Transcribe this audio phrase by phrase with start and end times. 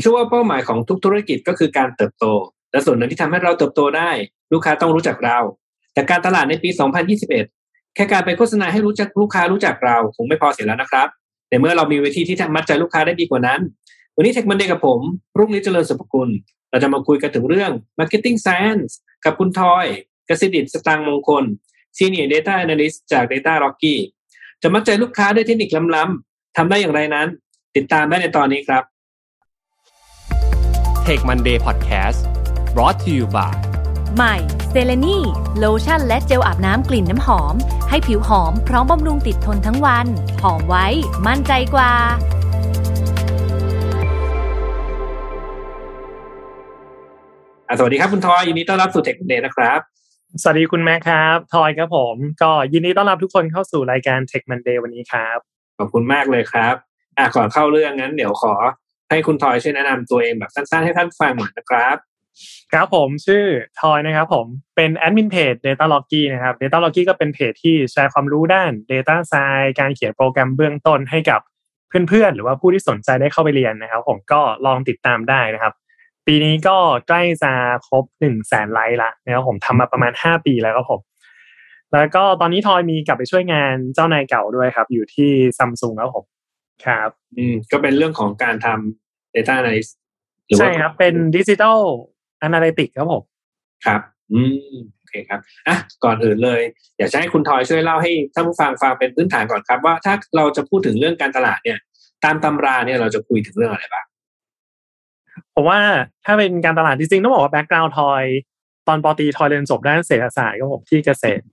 [0.00, 2.24] เชื่อว่าเป้าหมายของทุกธุรกิจก็คือการเติบโต
[2.72, 4.10] และส่วนหนึ่งที่ทำให้เราเติบโตได้
[4.52, 5.38] ลูกค้าต้องรู้จักเรา
[5.94, 6.70] แต่การตลาดในปี
[7.32, 11.08] 2021 แค่การไปโฆษณาให้รู้จักลูกค้ารู้จักเราคงไม่พอเสียแล้วนะครับ
[11.48, 13.60] ในเมื่อเรามีวิธีที่ทำมัดใจลูกค้าได้ดีกว่านั้น
[14.16, 15.00] วันนี้เทคมันเดย์กับผม
[15.38, 16.28] รุ่งนี้เจริญสุภกุล
[16.70, 18.92] เราจะมาคุยกันถึงเรื่อง Marketing Science
[19.24, 19.86] กับคุณทอย
[20.28, 21.44] กสิดิตสตางมงคล
[21.96, 23.96] Senior Data Analyst จาก Data Rocky
[24.62, 27.28] จะมัดใจลูกค้าด้วยเทคนิคล้ำๆทำได้อย่างไรนั้น
[27.76, 28.82] ติดตามได้ในตอนนี้ครับ
[31.14, 32.20] Take Monday Podcast
[32.74, 33.56] brought to you by
[34.16, 34.36] ใหม่
[34.70, 35.18] เซเลนี
[35.58, 37.54] โลชั่นและเจลอาบน้ำกลิ่นน้ำหอม
[37.88, 40.06] ให้ผิวหอมพร้อมบำรุงติดทนทั้งวัน
[40.42, 40.86] หอมไว้
[41.26, 41.92] มั่นใจกว่า
[47.68, 49.80] อะสวัสดีครับคุณทอยยินดีต้อนรับสู่เทคมันเดย์นะครับ
[50.42, 55.38] สวัสดีคุณแม่ครับทอยครับผม ก็ยินดีต้อนรับทุกคนเข้าสู่รายการ Tech Monday วันนี้ครับ
[55.78, 56.74] ขอบคุณมากเลยครับ
[57.18, 58.54] อะก่อนเข้าเรื่องงั้นเดี๋ยวขอ
[59.10, 61.96] ให้คุณทอยช่วยแนะนำตัวเองแบบสั้นๆ ให้ท่านฟังหน่อยนะครับ
[62.72, 63.44] ครับผมชื่อ
[63.80, 69.72] ทอยนะครับผมเป็นแอดมินเพจ Data l o g y นะครับ Data l o g g y ก็เป็นเพจที่แชร์ความรู้ด้าน Data Science
[69.80, 71.40] การเขียนโปรแกรมเบื้องต้นให้กับ
[72.08, 75.72] เพื่อนๆ หรือว่าผู้ที่สนใจได้เข้าไปเรียนนะครับ ผมก็ลองติดตามได้นะครับ
[76.26, 76.76] ปีนี้ก็
[77.08, 77.52] ใกล้จะ
[77.86, 81.00] ครบหนึ่งแสนไลค์ละนะครับผมทำมาประมาณห้าปีแล้วครับผม
[81.92, 86.24] แล้วก็ตอนนี้ทอยมีกลับไปช่วยงานเจ้านายเก่าด้วยครับ อยู่ที่ซัมซุงแล้วผม
[86.84, 89.90] ครับ อืมก็เป็นเรื่องของการทำ data analyst
[90.46, 91.78] หรือว่าใช่ครับ เป็นดิจิทัล
[92.38, 93.22] แอนาลิติกครับผม
[93.86, 94.00] ครับ
[94.32, 94.40] อื
[94.72, 96.60] มโอเคครับอะก่อนอื่นเลย
[96.98, 101.78] อยากจะให้คุณทอยช่วยเล่าให้ท่านผู้ฟังฟังเป็นพื้นฐานก่อนครับ ว่าถ้าเราจะพูดถึงเรื่องการตลาดเนี่ย
[102.24, 104.06] ตามตำราเนี่ยเราจะคุยถึงเรื่องอะไรบ้าง
[105.54, 105.80] ผมว่า
[106.24, 108.24] ถ้าเป็นการตลาดจริงๆต้องบอกว่า background ทอย
[108.88, 111.44] ตอนปอตรีทอยเรียนจบด้านเศรษฐศาสตร์ครับผมที่เกษตร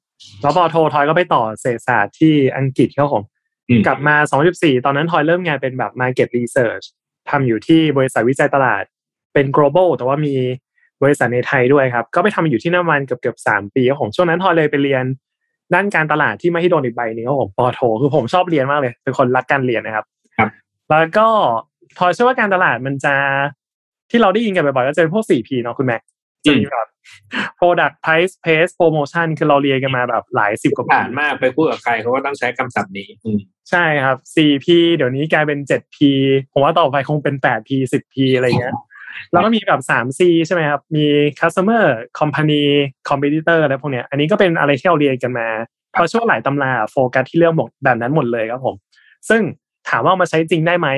[0.41, 3.34] แล้วปอโททอยก็ไปต่อเศรษฐศาสตร์ที่อังกฤษครับผมอืม
[3.87, 4.15] กลับมา
[4.51, 6.85] 2014 ตอนนั้นทอยเริ่มงานเป็นแบบ Market Research
[7.29, 8.83] ทำอยู่ที่บริษัทวิจัยตลาด
[9.33, 10.35] เป็น global แต่ว่ามี
[11.03, 15.03] บริษัทในไทยด้วยครับ ก็ไปทำอยู่ที่นั่นประมาณเกือบเกือบสามปีครับผมช่วงนั้นทอยเลยไปเรียน
[15.73, 20.05] ด้านการตลาดที่มหิดลอีกใบหนึงครับผมปอโท คือผมชอบเรียนมากเลย เป็นคนรักการเรียนนะครับ
[20.37, 20.49] ครับ
[20.89, 21.27] แล้วก็
[21.99, 23.13] ทอยเชื่อว่าการตลาดมันจะ
[24.11, 26.01] ที่เราได้ยินกันบ่อยๆก็จะเป็นพวก 4P เนาะคุณแม็ก
[26.45, 26.87] จะมีแบบ
[27.59, 33.39] product price place promotion คือเราเรียนกันมาแบบหลายสิบกว่าปีผ่านมากไปพูดกับใครเขาก็ต้องใช้คำศัพท์นี้อืม
[33.69, 35.97] ใช่ครับ 4P เดี๋ยวนี้กลายเป็น 7P
[36.53, 38.75] ผมว่าต่อไปคงเป็น 8P 10P อะไรเงี้ย
[39.31, 41.05] แล้วก็มีแบบ 3C ใช่ไหมครับ มี
[41.39, 41.85] customer
[42.19, 42.63] company
[43.09, 45.47] competitor อะไรพวกเนี้ย อันนี้ก็เป็นอะไรที่เราเรียนกันมา
[45.91, 48.75] เพราะช่วงหลายตำราโฟกัสที่เรื่องหมดแบบนั้นหมดเลยครับผม
[49.29, 49.41] ซึ่ง
[49.89, 50.89] ถามว่าเอามาใช้จริงได้ไหม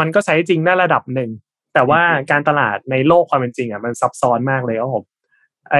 [0.00, 1.30] มันก็ใช้จริงได้ระดับหนึ่ง
[1.74, 5.04] แต่ว่าการตลาดในโลกความเป็นจริงอะมันซับซ้อนมากเลยครับผม
[5.70, 5.76] ไอ้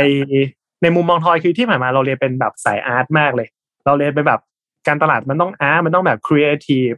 [0.83, 3.49] ในมุมมองทอยคือที่ผ่านมาเราเรียนเป็นแบบสาย art มากเลย
[3.87, 4.41] เราเรียนเป็นแบบ
[4.87, 6.91] การตลาดมันต้อง art มันต้องแบบครีเอทีฟ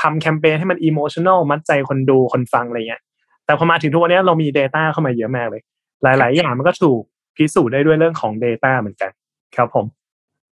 [0.00, 3.02] ทำแคมเปญให้มันอิโมชัน a ลมัดใจคนดูคนฟังอะไรเงี้ย
[3.46, 5.62] แต่พอมาถึงทุกวันนี้เรามี Data เข้ามาเยอะมากเลย
[6.02, 7.00] หลาย ๆ อย่างมันก็ถูก
[7.36, 9.10] พิสูจน์ได้ด้วยเรื่องของ Data เหมือนกัน
[9.56, 9.86] ครับผม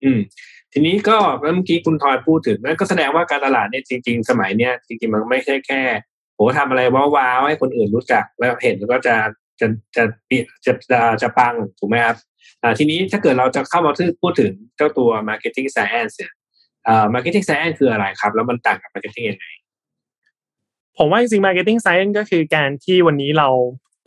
[0.04, 0.20] อืม
[0.74, 5.82] ทีนี้ก็เมื่อกี้คุณทอยพูดถึงนั่นก็แสดงว่าการตลาดเนี่ยจริง ๆ สมัยเนี้ยจริง ๆ มันไม่ใช่แค่
[6.36, 6.82] โหทำอะไร
[7.16, 9.16] ว้าวๆให้คนอื่นรู้จักแล้วเห็นแล้วก็จะ
[9.60, 10.04] จะจะ
[10.66, 12.16] จะจะจะปังถูกไหมครับ
[12.64, 16.32] อ่าทีนี้ถ้าเกิดเราจะเข้ามาพูดถึงเจ้าตัว marketing science เนี่ย
[16.88, 19.46] อ่า marketing science คืออะไรครับ แล้วมันต่างกับ marketing ยังไง
[20.98, 23.50] ผมว่าจริงๆ marketing science ก็คือการที่วันนี้เรา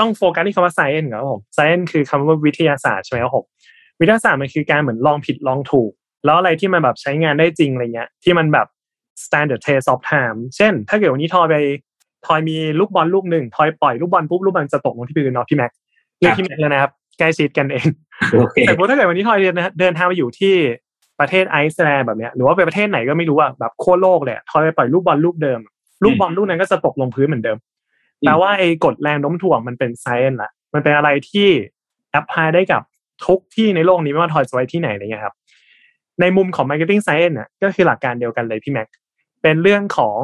[0.01, 3.45] ต้องโฟกัสที่คำว่า science ครับผม science คือคำว่าวิทยาศาสตร์ใช่ไหมครับผม
[4.01, 5.91] วิทยาศาสตร์มันคือการเหมือนลองผิดลองถูก
[6.25, 8.67] แล้วอะไรที่มันแบบใช้งานได้จริงอะไรเงี้ย ที่มันแบบ
[9.25, 11.57] stand the test of time เช่น ถ้าเกิดวันนี้ทอยไป
[12.27, 15.73] ทอยมีลูกบอลลูกหนึ่งทอยปล่อยลูกบอลปุ๊บลูกบอลจะตกลงที่พื้นเนาะพี่แม็ก
[16.19, 17.87] เรียกพี่แม็กแล้วนะครับใกล้ชิดกันเอง
[18.33, 20.55] โอเคแต่ถ้าเกิดวันนี้ทอยเดินเดินทางไปอยู่ที่
[21.20, 25.60] ประเทศไอซ์แลนด์แบบเนี้ยหรือว่าไปประเทศไหนก็ไม่รู้อะแบบขั้วโลกเลยอะทอยไปปล่อยลูกบอลลูกเดิม
[26.04, 27.58] ลูกบอลลูกนั้นก็จะตกลงพื้นเหมือนเดิม
[28.22, 31.48] อืมแปลว่าไอ้กฎแรงโน้มถ่วงมันเป็น science ละมันเป็นอะไรที่
[32.11, 32.82] apply ได้กับ
[33.26, 35.34] ทุกที่ในโลกนี้ไม่ว่าทอยจะไว้ที่ไหนอะไรเงี้ยครับ
[36.20, 38.88] ในมุมของ Marketing Science น่ะก็คือหลักการเดียวกันเลยพี่แม็ก
[39.42, 40.19] เป็นเรื่องของ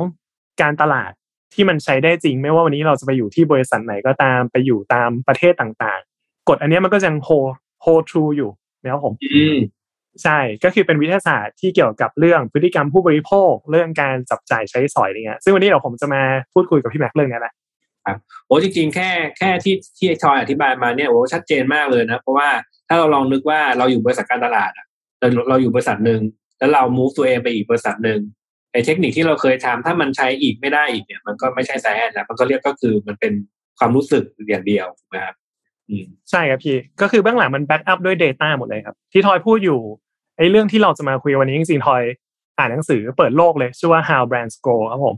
[0.62, 1.12] การตลาด
[1.54, 7.28] ที่มันใช้ได้จริง ไม่ว่าวันนี้เราจะไปอยู่ที่บริษัทไหนก็ตามไปอยู่ตามประเทศต่างๆ กฎอันเนี้ยมันก็ยังโฮ
[7.82, 8.50] hold true อยู่
[8.82, 9.56] นะครับผมอืม
[10.22, 16.22] ใช่ก็คือเป็นวิทยาศาสตร์ที่เกี่ยวกับเรื่องพฤติกรรมผู้บริโภค เรื่องการจับจ่ายใช้สอยอะไรเงี้ยซึ่งวันนี้เดี๋ยวผมจะมา
[16.54, 17.54] พูดคุยกับพี่แม็กเรื่องนี้แหละ
[18.46, 22.48] โอ้จริงๆแค่แค่ที่ที่ทอยอธิบายมาเนี่ยโอ้ชัดเจนมากเลยนะเพราะว่า
[22.88, 24.86] ถ้าเราลองนึกว่าเราอยู่บริษัทการตลาดอะ
[25.20, 26.20] เราเราอยู่บริษัทหนึ่ง
[26.58, 28.20] แล้วเรา move ตัวเองไปอีกบริษัทหนึ่ง
[28.72, 33.32] ไอ้เทคนิคที่เราเคยทำถ้ามันใช้อีกไม่ได้อีกเนี่ย มันก็ไม่ใช่ไซแอนแล้วมันก็เรียกก็คือมันเป็น
[33.78, 35.34] ความรู้สึกอย่างเดียวถูกไหมครับ
[35.90, 39.80] อืมใช่ครับพี่ ก็คือเบื้องหลังมันแบ็กอัพด้วย Data หมดเลยครับ ที่ทอยพูดอยู่
[40.36, 42.02] ไอ้เรื่องที่เราจะมาคุยวันนี้จริงๆทอย
[42.58, 45.14] อ่านหนังสือเปิดโลกเลยชื่อว่า How Brands Grow ครับผม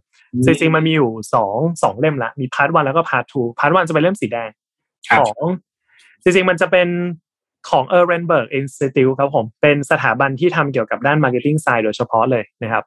[0.47, 4.51] จริงๆมันมีอยู่สองสองเล่มละมี part one แล้วก็ part two part one จะเป็นเล่มสีแดง
[5.09, 5.43] ครับของ
[6.23, 6.89] จริงๆมันจะเป็น
[7.71, 12.85] ของ e r r e n b e r g Institute ครับผมเป็นสถาบันที่ทำเกี่ยวกับด้าน Marketing Science โดยเฉพาะเลยนะครับ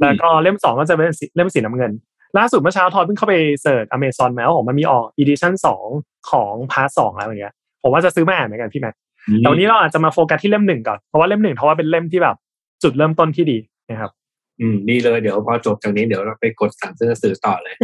[0.00, 1.92] แล้วก็เล่มสองก็จะเป็นสีเล่มสีน้ำเงิน
[2.38, 5.86] ล่าสุดเมื่อเช้าทอยเพิ่งเข้าไปเสิร์ช Amazon มาว่าผมมันมีออก Edition สอง
[6.30, 8.94] ของ part สองแล้วอย่างเงี้ยผมว่าจะซื้อมาอ่านเหมือนกันพี่แม็ก
[9.38, 12.36] แต่วันนี้เราอาจจะมาโฟกัสที่เล่มหนึ่งก่อนเพราะว่าเล่มหนึ่งเพราะว่าเป็นเล่มที่แบบ
[12.82, 13.58] จุดเริ่มต้นที่ดี
[13.90, 14.10] นะครับ
[14.60, 17.74] อืมดีเลยเดี๋ยวพอจบจากนี้เดี๋ยวเราไปกดสั่งซื้อหนังสือต่อเลย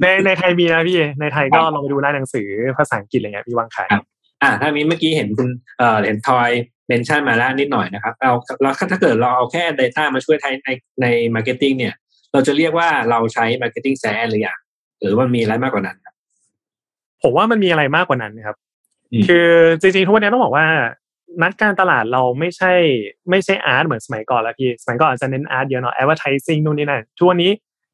[0.00, 2.46] ในในไทยมีนะพี่ในไทยก็ลองไปดูร้านหนังสือ
[2.78, 4.04] ภาษาอังกฤษอะไรเงี้ยมีวางขายครับ
[4.42, 6.50] อ่าถ้ามีเมื่อกี้เห็นคุณเอ่อเห็นทอย
[6.88, 8.32] เมนชั่นมาแล้วนิดหน่อยนะครับเอา
[8.62, 10.68] แล้วถ้าเกิดเราเอาแค่ Data มาช่วยไทยใน
[11.02, 11.94] ใน Marketing เนี่ย
[12.32, 14.58] เราจะเรียกว่าเราใช้ Marketing Science หรือยัง
[15.00, 16.14] หรือว่ามีอะไรมากกว่านั้นครับ
[17.22, 18.67] ผมว่ามันมีอะไรมากกว่านั้นนะครับอืม
[19.28, 19.48] คือ
[19.80, 20.66] จริงๆทุกวันนี้ต้องบอกว่า
[21.44, 22.72] นักการตลาดเราไม่ใช่
[23.30, 27.50] ไม่ใช่ art เหมือนสมัยก่อนแล้วพี่สมัยก่อนอาจจะเน้น art เยอะเนาะ advertising นู่นนี่นั่นทุกวันนี้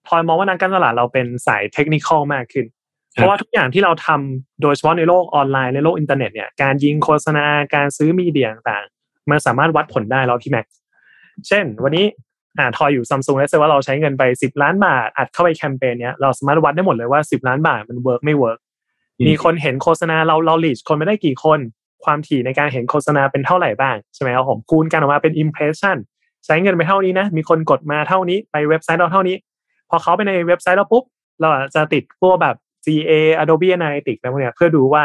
[0.09, 2.67] ทอยมองว่านักการตลาดเราเป็นสาย technical มากขึ้น
[3.13, 7.45] เพราะว่าทุกอย่างที่เราทำโดยเฉพาะในโลกออนไลน์ในโลกอินเทอร์เน็ตเนี่ยการยิงโฆษณา
[7.75, 10.77] การซื้อ media ต่างๆ มันสามารถวัดผลได้แล้วพี่แม็กซ์
[11.49, 12.07] เช่น วันนี้
[12.59, 18.64] อ่าทอยอยู่ซัมซุงแล้ว say ว่าเราใช้เงินไป 10 ล้านบาทอัดเข้าไปแคมเปญเนี้ยเราสามารถวัดได้หมดเลยว่า 10 ล้านบาทมัน work ไม่ work อื
[19.27, 21.61] มีคนเห็นโฆษณาเราเราลีชคนไม่ได้กี่คน
[22.05, 25.97] ความถี่ในการเห็นโฆษณาเป็นเท่าไหร่บ้างใช่ไหมครับผมคูณกันออกมาเป็น impression
[26.47, 29.37] ใช้เงินไปเท่านี้นะ มีคนกดมาเท่านี้ไปเว็บไซต์เราเท่านี้
[29.91, 31.05] พอเขาไปในเว็บไซต์เราปุ๊บ
[31.41, 32.57] เราจะติดพวกแบบ
[32.87, 33.13] GA
[33.43, 35.05] Adobe Analytics อะไรพวกเนี้ยเพื่อดูว่า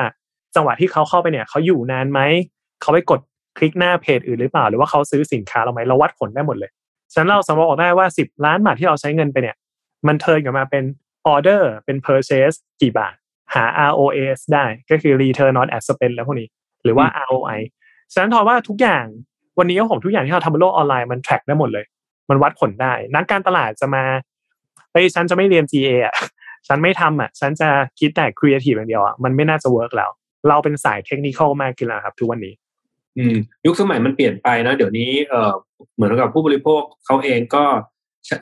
[0.55, 2.19] จังหวะที่เขาเข้าไปเนี่ยเขาอยู่นานไหม
[2.81, 3.19] เขาไปกด
[3.57, 6.71] คลิกหน้าเพจอื่นหรือเปล่า หรือว่าเขาซื้อสินค้าเราไหมเราวัดผลได้หมดเลย
[7.13, 9.55] ฉะนั้นเราสามารถบอกได้ว่า 10 ล้านบาทที่เราใช้เงินไปเนี่ย
[10.07, 10.83] มันเทิร์นกลับมาเป็น
[11.27, 13.15] ออเดอร์เป็น purchase กี่บาท
[13.55, 16.47] หา ROAS ได้ก็คือ return on ad spend แล้วพวกนี้
[16.83, 17.59] หรือว่า ROI
[18.13, 19.05] ฉะนั้นทอว่าทุกอย่าง
[19.59, 21.85] วันนี้ผมทุกอย่างที่เราทำบนโลกออนไลน์มัน track ได้หมดเลย
[22.29, 24.03] มันวัดผลได้ นักการตลาดจะมา
[24.91, 26.15] เฮ้ยฉันจะไม่เรียน GA อะ
[26.67, 27.69] ฉันไม่ทำอะ ฉันจะ
[27.99, 30.11] คิดแต่ creative อย่างเดียวอะมันไม่น่าจะ work แล้ว
[30.49, 32.53] เราเป็นสายเทคนิคมากขึ้นแล้วครับ ทุกวันนี้
[33.17, 33.35] อืม
[33.65, 35.53] ยุคสมัยมันเปลี่ยนไปนะ เดี๋ยวนี้เอ่อ
[35.95, 37.63] เหมือนกับผู้บริโภคเขาเองก็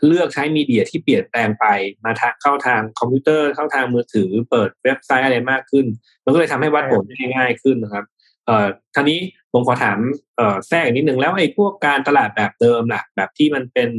[0.07, 1.65] เลือกใช้มีเดียที่เปลี่ยนแปลงไป
[2.05, 5.85] มาทางเข้าทางคอมพิวเตอร์เข้าทางมือถือ เปิดเว็บไซต์อะไรมากขึ้น
[6.25, 8.05] มันก็เลยทำให้วัดผลได้ง่ายขึ้นนะครับ
[8.45, 9.19] เอ่อท่านี้
[9.53, 9.97] ผมขอถาม
[10.37, 13.89] เอ่อแทรกอีกนิดนึงแล้วไอ้พวกการตลาดแบบเดิมล่ะแบบที่มันเป็น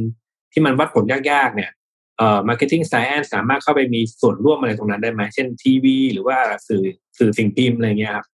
[0.53, 1.71] ที่มันวัดผลยากๆ เนี่ย
[2.17, 6.37] เอ่อ marketing science สามารถเข้าไปมีส่วนร่วมอะไรตรงนั้นได้ไหมเช่นทีวีหรือว่า
[6.67, 6.83] สื่อ
[7.17, 8.25] สื่อสิ่งพิมพ์อะไรเงี้ยครับ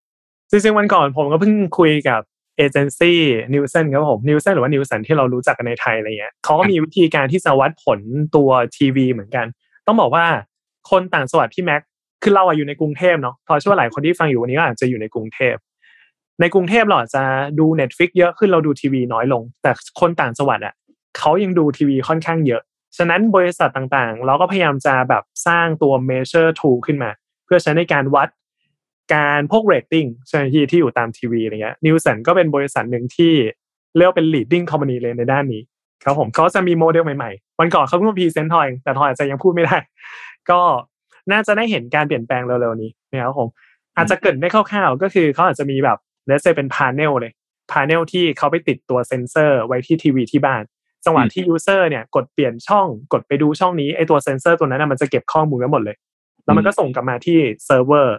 [0.50, 2.22] จริงวันก่อนผมก็เพิ่งคุยกับ
[2.58, 3.20] เอเจนซี่
[3.54, 8.00] Nielsen ครับผม Nielsen หรือว่านีลเส็นที่เรารู้จักกันในไทยอะไรเงี้ยเขาก็มีวิธีการที่จะวัดผล
[8.36, 9.46] ตัวทีวีเหมือนกัน
[9.88, 10.26] ต้องบอกว่า
[10.92, 11.82] คนต่างจังหวัดพี่แม็ก
[12.24, 15.56] คือเราอะอยู่ในกรุงเทพเนาะทอยเชื่อว่าหลายคนที่ฟังอยู่วันนี้ก็อาจจะอยู่ในกรุงเทพ
[16.42, 17.24] ในกรุงเทพเราอาจจะ
[17.60, 20.74] ดู Netflix เยอะขึ้นเราดูทีวีน้อยลง แต่คนต่างจังหวัดอะ
[21.18, 22.62] เขายังดูทีวีค่อนข้างเยอะ
[22.98, 27.10] ฉะนั้นบริษัทต่างๆ เราก็พยายามจะแบบสร้างตัว measure tool ขึ้นมา
[27.46, 28.28] เพื่อใช้ในการวัด
[29.14, 33.34] การพวก rating ใช่ไหมที่ที่อยู่ตามทีวีอะไรเงี้ยนีลเส็นก็เป็นบริษัทหนึ่งที่
[33.98, 35.62] เรียกว่าเป็น leading company เลยในด้านนี้
[36.04, 39.78] ครับผมเขาจะมีโมเดลใหม่ๆ วันก่อนเขาเพิ่งมา present ทอยแต่ทอยอาจจะยังพูดไม่ได้
[40.50, 40.60] ก็
[41.32, 43.48] น่าจะได้เห็นการเปลี่ยนแปลงเร็วๆนี้นะครับผม
[43.98, 45.98] อาจจะเกริ่นได้คร่าวๆก็คือเขาอาจจะมีแบบ
[46.28, 47.32] เลสเซเป็นพา n e l เลย
[47.72, 50.64] พา n e l ที่เขาไปติดตัวเซนเซอร์ไว้ที่ทีวีที่บ้าน
[51.06, 55.96] จังหวะที่ user เนี่ยกดเปลี่ยนช่องกดไปดูช่องนี้ไอ้ตัวเซนเซอร์ตัวนั้นนะมันจะเก็บข้อมูลไว้หมดเลย
[56.46, 58.16] แล้วมันก็ส่งกลับมาที่เซิร์ฟเวอร์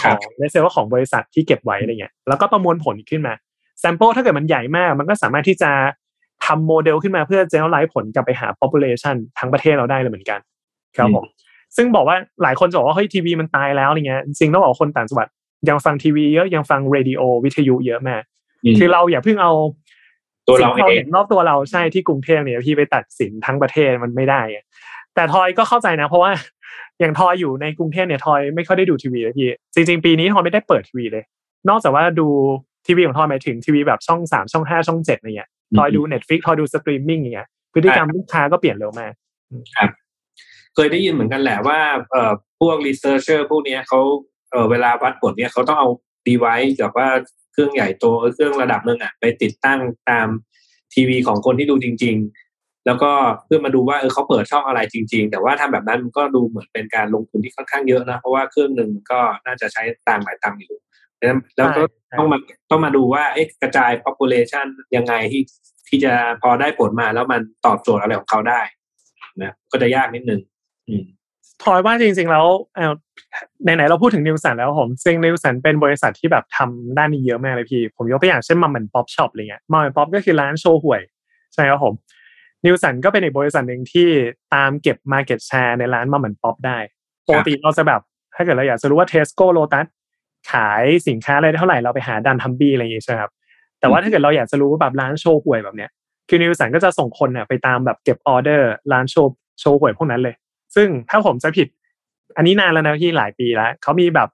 [0.00, 3.34] ครับของ let's say ว่าของบริษัทที่เก็บไว้อะไรเงี้ยแล้วก็ประมวลผลขึ้นมา
[3.80, 5.70] sample ถ้าเกิดมันใหญ่มาก มันก็สามารถที่จะ
[6.46, 10.40] ทำโมเดลขึ้นมาเพื่อ generalize ผลกลับไปหา population ทั้งประเทศเราได้เลยเหมือนกัน
[10.96, 11.24] ครับผม
[11.76, 15.28] ซึ่งบอกว่าหลายคนจะบอกว่าเฮ้ยทีวีมันตายแล้วอะไรเงี้ยจริงๆต้องบอกว่าคนต่างจังหวัด
[15.68, 19.52] ยังฟังทีวีเยอะยังฟังเรดิโอวิทยุเยอะมากคือเราอย่าเพิ่งเอา
[20.48, 24.64] ตัวเราสิ่งที่เองเห็นรอบตัวเราใช่ที่กรุงเทพเนี่ยพี่ไปตัดสินทั้งประเทศมันไม่ได้อะ
[25.14, 26.30] แต่ทอยก็เข้าใจนะ เพราะว่า
[27.00, 31.24] อย่างทอยอยู่ในกรุงเทพเนี่ยทอยไม่ค่อยได้ดูทีวีเลยพี่จริงๆปีนี้ทอยไม่ได้เปิดทีวีเลย
[31.68, 32.28] นอกจากว่าดู
[32.86, 39.12] ทีวีของทอยหมายถึงทีวีแบบช่องสามช่องห้าช่องเจ็ดอะไรเงี้ยทอยดู Netflix ทอยดูสตรีมมิ่งอย่างเงี้ยพฤติกรรมลูกค้าก็เปลี่ยนเร็วมาก
[40.74, 41.78] เคยได้ยินเหมือนกันแหละว่า
[42.12, 44.00] เอ่อพวก researcher พวกเนี้ยเขา
[44.50, 45.88] เอ่อเวลาวัดผลเนี่ยเขาต้องเอา
[46.28, 47.08] ดีไวซ์แบบว่า
[47.52, 50.28] เครื่องใหญ่โตเครื่องระดับหนึ่งอะไปติดตั้งตาม
[50.94, 52.43] ทีวีของคนที่ดูจริง ๆ
[52.86, 53.10] แล้วก็
[53.44, 60.76] เพื่อมาดูว่าเออเขาเปิดช่องอะไรจริง ๆ แต่ว่าทำแบบนั้นมันก็ดูเหมือนเป็นการลงทุนที่ค่อนข้างเยอะนะเพราะว่าเครื่องหนึ่งก็น่าจะใช้ตังค์หลายตังค์อยู่
[61.18, 62.38] แล้วแล้วก็ใช่ต้องมา
[62.70, 65.42] ต้องมาดูว่าเอ๊ะกระจาย population ยังไงที่
[65.88, 66.12] ที่จะ
[66.42, 68.60] พอได้ผลมาแล้วมันตอบโจทย์อะไรของเขาได้
[69.42, 70.40] นะก็จะยากนิดนึง
[70.88, 71.04] อืม
[71.62, 72.92] ทอยว่าจริงๆแล้วเอ่อ
[73.62, 81.02] ไหนๆเราพูดถึงนีลเส็นแล้วผมซึ่งนีลเส็นเป็นบริษัทที่แบบทำด้านนี้เยอะมากเลยพี่ ผมยกตัวอย่างเช่น mom and pop shop อะไรเงี้ย mom and pop ก็คือร้านโชห่วย
[81.52, 81.94] ใช่ไหมครับผม
[82.64, 84.08] นีลเส็นก็เป็นอีกบริษัทหนึ่งที่
[84.54, 86.78] ตามเก็บ Market Share ในร้าน mom and pop ได้
[87.28, 88.00] ปกติเราจะแบบ
[88.36, 89.86] ถ้าเกิดเราอยากจะรู้ว่าเทสโก้โลตัส
[90.52, 93.32] ขายสินค้าอะไรได้เท่าไหร่เราไปหา dunnhumby อะไรอย่างงี้ใช่ไหมครับ
[93.80, 95.90] แต่ว่าถ้าเกิดเราอยากจะรู้ว่าแบบร้านโชห่วยแบบเนี้ย
[96.28, 100.34] คือนีลเส็นก็จะส่งคนเนี่ยไปตามแบบเก็บออเดอร์ร้านโชว์โชว์หวยพวกนั้นเลย
[100.74, 101.68] ซึ่งถ้าผมจะผิด
[102.36, 104.28] อันนี้นานแล้วนะที่หลายปีแล้วเขามีแบบ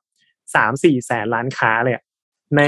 [0.54, 2.04] สามสี่แสนร้านค้าเลยอะ
[2.56, 2.62] ใน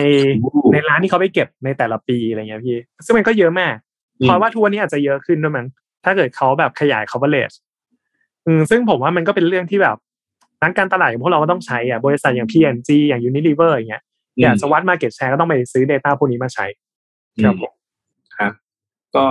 [0.72, 3.91] ในร้านที่เขาไปเก็บในแต่ละปีอะไรเงี้ยพี่ ซึ่งมันก็เยอะมากอืม
[4.22, 5.66] เพราะว่าทัวร์นี้อาจจะเยอะขึ้นด้วยมั้ง
[6.04, 7.56] ถ้าเกิดเขาแบบขยาย coverage
[8.46, 9.96] อืมซึ่งผมว่ามันก็เป็นเรื่องที่แบบ
[10.62, 14.02] นักการตลาดอย่างพวกเราก็ต้องใช้อะบริษัทอย่าง P&G อย่าง Unilever อย่างเงี้ย
[14.42, 16.66] อยากจะวัด market share ก็ต้องไปซื้อ data พวกนี้มาใช้
[17.44, 17.72] ครับผม
[18.38, 18.52] ครับ
[19.16, 19.26] ก็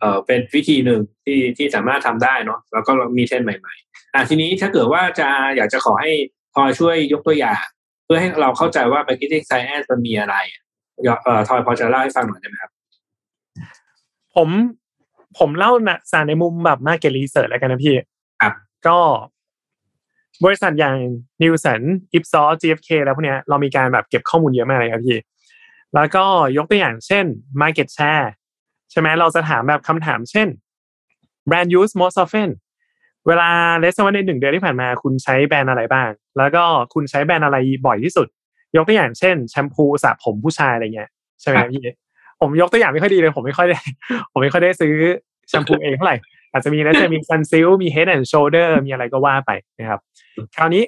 [0.00, 6.10] เอ่อเป็นวิธีหนึ่งที่ที่สามารถทำได้เนาะแล้วก็มีเทรนด์ใหม่ ๆ อะทีนี้ถ้าเกิดว่าจะอยากจะขอให้
[6.54, 7.60] ทอยช่วยยกตัวอย่าง
[8.04, 10.62] เพื่อให้เราเข้าใจว่า marketing science มันมีอะไรอะ
[11.24, 12.72] เอ่อทอยพอจะเล่าให้ฟังหน่อยได้ไหมครับ
[14.36, 14.48] ผม
[15.38, 17.94] ผมเล่านะสารในมุมแบบ market research แล้วกันนะพี่
[18.40, 18.54] ครับ
[18.86, 18.98] ก็
[20.44, 20.96] บริษัทอย่าง
[21.42, 21.80] นิวสัน
[22.14, 25.18] อิปซอ GFK แล้วพวกเนี้ยเรามีการแบบเก็บข้อมูลเยอะมากเลยครับพี่
[25.94, 26.24] แล้วก็
[26.56, 27.24] ยกตัวอย่างเช่น
[27.60, 28.26] market share
[28.90, 30.48] ใช่ไหมเราจะถามแบบคำถามเช่น
[31.48, 32.50] brand use most often
[33.26, 36.64] เวลาเลสวันในหนึ่งเดือนที่ผ่านมาคุณใช้แบรนด์อะไรบ้าง แล้วก็
[36.94, 38.28] คุณใช้แบรนด์อะไรบ่อยที่สุด
[38.76, 41.82] ยกตัวอย่างเช่น แชมพูสระผมผู้ชายอะไรเงี้ยใช่ไหมครับพี่
[42.40, 43.80] ผมยกตัวอย่างไม่ค่อยดีเลย ผมไม่ค่อยได้
[44.32, 44.94] ผมไม่ค่อยได้ซื้อ
[45.48, 46.16] แชมพูเองเท่าไหร่
[46.52, 50.00] อาจจะมีแล้วจะมีซันซิลมี Head and Shoulder มีอะไรก็ว่าไปนะครับ
[50.56, 50.84] คราวนี้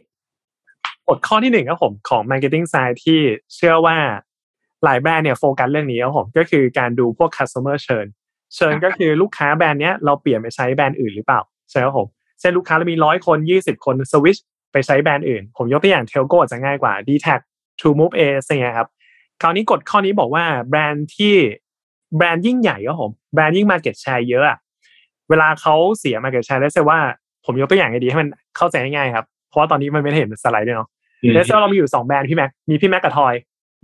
[1.08, 3.20] กฎข้อที่หนึ่งครับผมของ Marketing Side ที่
[3.54, 3.96] เชื่อว่า
[4.84, 8.06] หลายแบรนด์เนี่ยโฟกัสเรื่องนี้ครับผมก็คือการดูพวก customer churn
[8.54, 11.40] เชิญก็คือลูกค้าแบรนด์เนี้ยเราเปลี่ยนไปใช้แบรนด์อื่นหรือเปล่า
[11.70, 12.06] ใช่ครับผม
[12.40, 14.36] เช่นลูกค้าเรามีร้อยคนยี่สิบคนสวิช
[14.72, 17.40] ไปใช้แบรนด์อื่น ผมยกตัวอย่างเทลโกอาจจะง่ายกว่า d t a c
[17.80, 18.88] True Move A อะไรเงี้ยครับ
[19.42, 21.34] คราวนี้กฎข้อนี้บอกว่าแบรนด์ที่
[22.16, 24.58] แบรนด์ยิ่งใหญ่ก็ผมแบรนด์ยิ่ง Market Share เยอะอะ
[25.30, 26.98] เวลาเขาเสีย Market Share ได้แสว่า
[27.44, 30.88] ผมยกตัวอย่างให้ดีให้มันเข้าใจง่ายๆครับ เพราะว่าตอนนี้มันไม่ได้เห็นสไลด์ด้วยเนาะ
[31.22, 33.34] อืม let's say เรามีอยู่สองแบรนด์พี่แม็กมีพี่แม็กกับทอย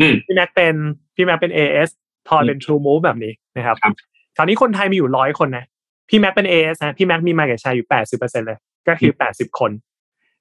[0.00, 0.74] อืมพี่แม็กเป็น
[1.16, 1.88] พี่แม็กเป็น AS
[2.28, 3.94] ทอยเป็น True Move แบบนี้นะครับครับ
[4.36, 5.64] คราวนี้คนไทยมีอยู่ร้อยคนนะ
[6.08, 8.58] พี่แม็กเป็น AS นะพี่แม็กมี Market Share อยู่แปดสิบเปอร์เซ็นเลย
[8.88, 9.70] ก็คือแปดสิบคน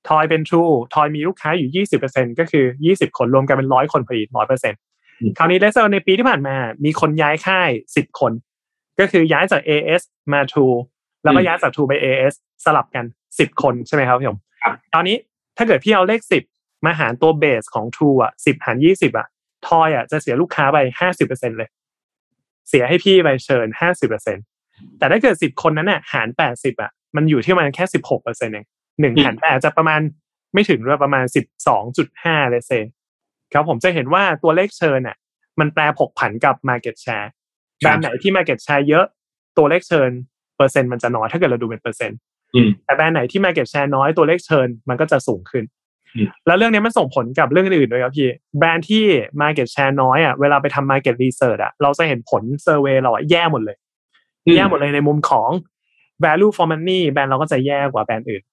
[0.10, 4.82] ทอยเป็น True ทอยมีลูกค้าอยู่ยี่สิบเปอร์เซ็นก็คือยี่สิบคนรวมกันเป็นร้อยคนพอดีร้อยเปอร์เซ็นอืม
[5.38, 6.56] คราวนี้ let's say ในปีที่ผ่านมา
[6.86, 8.32] มีคนย้ายค่ายสิบคน
[9.00, 10.02] ก็คือย้ายจาก AS
[10.34, 10.76] มา True
[11.24, 12.34] แล้วก็ย้ายจาก True ไป AS
[12.66, 13.06] สลับกัน
[13.40, 15.16] สิบคนใช่ไหมครับพี่ผมครับตอนนี้
[15.58, 16.44] ถ้าเกิดพี่เอาเลขสิบ
[16.86, 19.28] มาหารตัวเบสของ True อะสิบหารยี่สิบอะ
[19.68, 21.70] ทอยอะจะเสียลูกค้าไปห้าสิบเปอร์เซ็นเลย
[22.70, 24.38] เสียให้พี่ไปเชิญห้าสิบเปอร์เซ็น
[24.98, 28.66] แต่ถ้าเกิดสิบคนนั้นน่ะหารแปดสิบอะมันอยู่ที่ประมันแค่สิบหกเปอร์เซ็นเอง
[29.02, 30.02] หนึ่งหารแปดจะประมาณ
[30.54, 32.72] ไม่ถึงด้วยประมาณสิบสองจุดห้าเลยเซ
[33.54, 35.18] ครับผมจะเห็นว่าตัวเลขเชิญอะ
[35.60, 37.28] มันแปรผกผันกับ Market Share
[37.80, 39.06] แบรนด์ไหนที่ Market Share เยอะ
[39.58, 40.10] ตัวเลขเชิญ
[40.58, 42.18] เปอร์เซ็นต์มันจะน้อยถ้าเกิดเราดูเป็นเปอร์เซ็นต์
[42.56, 45.64] อืมแต่แบรนด์ไหนที่ Market Share น้อยตัวเลขเชิญมันก็จะสูงขึ้น
[46.16, 48.30] อืมแล้วเรื่องนี้มันส่งผลกับเรื่องอื่นๆด้วยครับพี่
[48.60, 49.04] แบรนด์ที่
[49.42, 53.78] Market Share น้อยอะเวลาไปทำ Market Research อะเราจะเห็นผลเซอร์เวยเราอะแย่หมดเลย
[54.56, 55.50] แย่หมดเลยในมุมของ
[56.24, 58.44] value for money แบรนด์เราก็จะแย่กว่าแบรนด์อื่น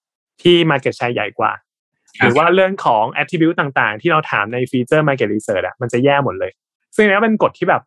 [0.42, 1.69] ที่ Market Share ใหญ่กว่าครับ
[2.18, 6.50] หรือว่าเรื่องของ attribute ต่างๆ ที่เราถามในฟีเจอร์ Market Research อะมันจะแย่หมดเลย
[6.96, 7.82] ซึ่งอันนี้เป็นกฎที่แบบ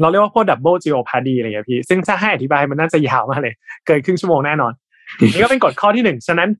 [0.00, 3.54] เราเรียกว่าพวก double jeopardy อะไรอย่างเงี้ยพี่ ซึ่งถ้าให้อธิบายมันน่าจะยาวมากเลย
[3.86, 4.72] เกินครึ่งชั่วโมงแน่นอน
[5.32, 6.50] นี่ก็เป็นกฎข้อที่หนึ่งฉะนั้น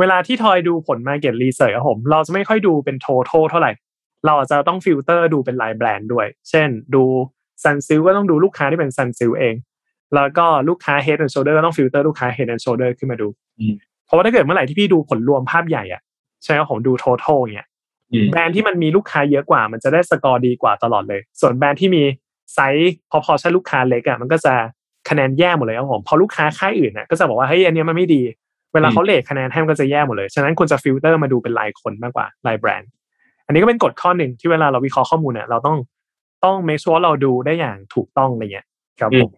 [0.00, 3.72] เวลาที่ทอยดูผล Market Research ครับผม เราจะไม่ค่อยดูเป็น total เท่าไหร่
[4.26, 7.04] เราอาจจะต้องฟิลเตอร์ดูเป็นรายแบรนด์ด้วย เช่น ดู
[7.62, 9.54] Sunsilk ก็ต้องดูลูกค้าที่เป็น Sunsilk เอง
[10.14, 13.74] แล้วก็ลูกค้า Head and Shoulder ก็ต้องฟิลเตอร์ลูกค้า Head and Shoulder ขึ้นมาดูอืม
[14.06, 16.00] เพราะว่าถ้าเกิดเมื่อไหร่ที่พี่ดูผลรวมภาพใหญ่อะ
[16.42, 17.68] ใช่ไหมครับผมดู total อย่างเงี้ย
[18.12, 22.02] อืมแบรนด์ที่มันมีลูกค้าเยอะกว่า มันจะได้สกอร์ดีกว่าตลอดเลย ส่วนแบรนด์ที่มี
[22.54, 24.54] ไซส์พอพอใช้ลูกค้าเล็กอะมันก็จะ
[25.08, 28.22] คะแนนแย่หมดเลยครับผมพอลูกค้าค่ายอื่นน่ะก็จะบอกว่าเฮ้ยอันเนี้ยมันไม่ดี
[28.74, 32.90] เวลาเขา rate คะแนนให้มันก็จะแย่หมดเลย ฉะนั้นควรจะฟิลเตอร์มาดูเป็นรายคนมากกว่ารายแบรนด์
[33.46, 35.76] อันนี้ก็เป็นกฎข้อหนึ่งที่เวลาเราวิเคราะห์ข้อมูลเนี่ยเราต้อง
[36.44, 38.66] ต้อง make sure เราดูได้อย่างถูกต้องอะไรเงี้ย
[39.00, 39.30] ครับผม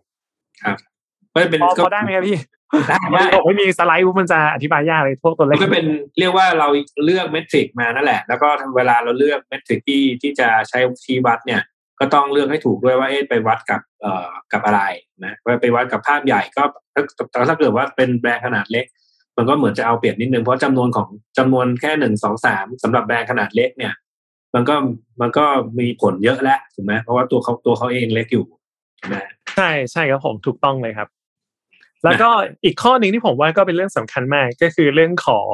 [1.33, 2.81] ก็เป็นพอพอได้ไหมครับพี่ได้ไม่
[3.21, 5.87] ได้ผมไม่มีสไลด์มันจะอธิบายยากเลยพวกตัวเลมัขนก็เป็น
[6.19, 6.69] เรียกว่าเรา
[7.05, 11.63] เลือกเมทริกมานั่นแหละ แล้วก็เวลาเราเลือกเมทริกที่ที่จะใช้ชี้วัดเนี่ย
[12.01, 14.83] ก็ต้องเลือกให้ถูกด้วยว่าเอ๊ะไปวัดกับเอ่อกับอะไร
[15.25, 16.63] นะว่าไปวัดกับภาพใหญ่ก็
[16.95, 17.03] ถ้า
[17.49, 18.87] ถ้าเกิดว่าเป็นแบรนด์ขนาดเล็ก
[19.37, 21.09] มันก็เหมือนจะเอาเปรียบนิดนึงเพราะจำนวนของ
[21.39, 23.95] จำนวนแค่หนึ่งสองสามสำหรับแบรนด์ขนาดเล็กเนี่ย
[24.55, 24.75] มันก็
[25.21, 25.45] มันก็
[25.79, 28.45] มีผลเยอะแล้วถูกไหมเพราะว่าตัวเขาตัวเขาเองเล็กอยู่
[29.01, 29.17] ถูกไหม
[29.57, 31.09] ใช่ใช่ครับผมถูกต้องเลยครับ
[32.05, 32.29] แล้วก็
[32.65, 35.51] อีกข้อหนึ่งที่ผมว่าก็เป็นเรื่องสำคัญมากก็คือเรื่องของ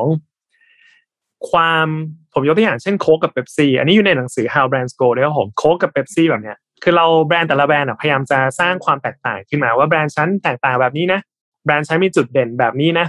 [1.50, 1.86] ความ
[2.32, 11.20] ผมยกตัวอย่างเช่นโค้กกับเบปซี่อันนี้อยู่ในหนังสือ How Brands Go ด้วยครับผมโค้กกับเบปซี่แบบเนี้ยคือเราแบรนด์แต่ละแบรนด์พยายามจะสร้างความแตกต่างขึ้นมาว่าแบรนด์ฉันแตกต่างแบบนี้นะ
[11.64, 13.06] แบรนด์ฉันมีจุดเด่นแบบนี้นะ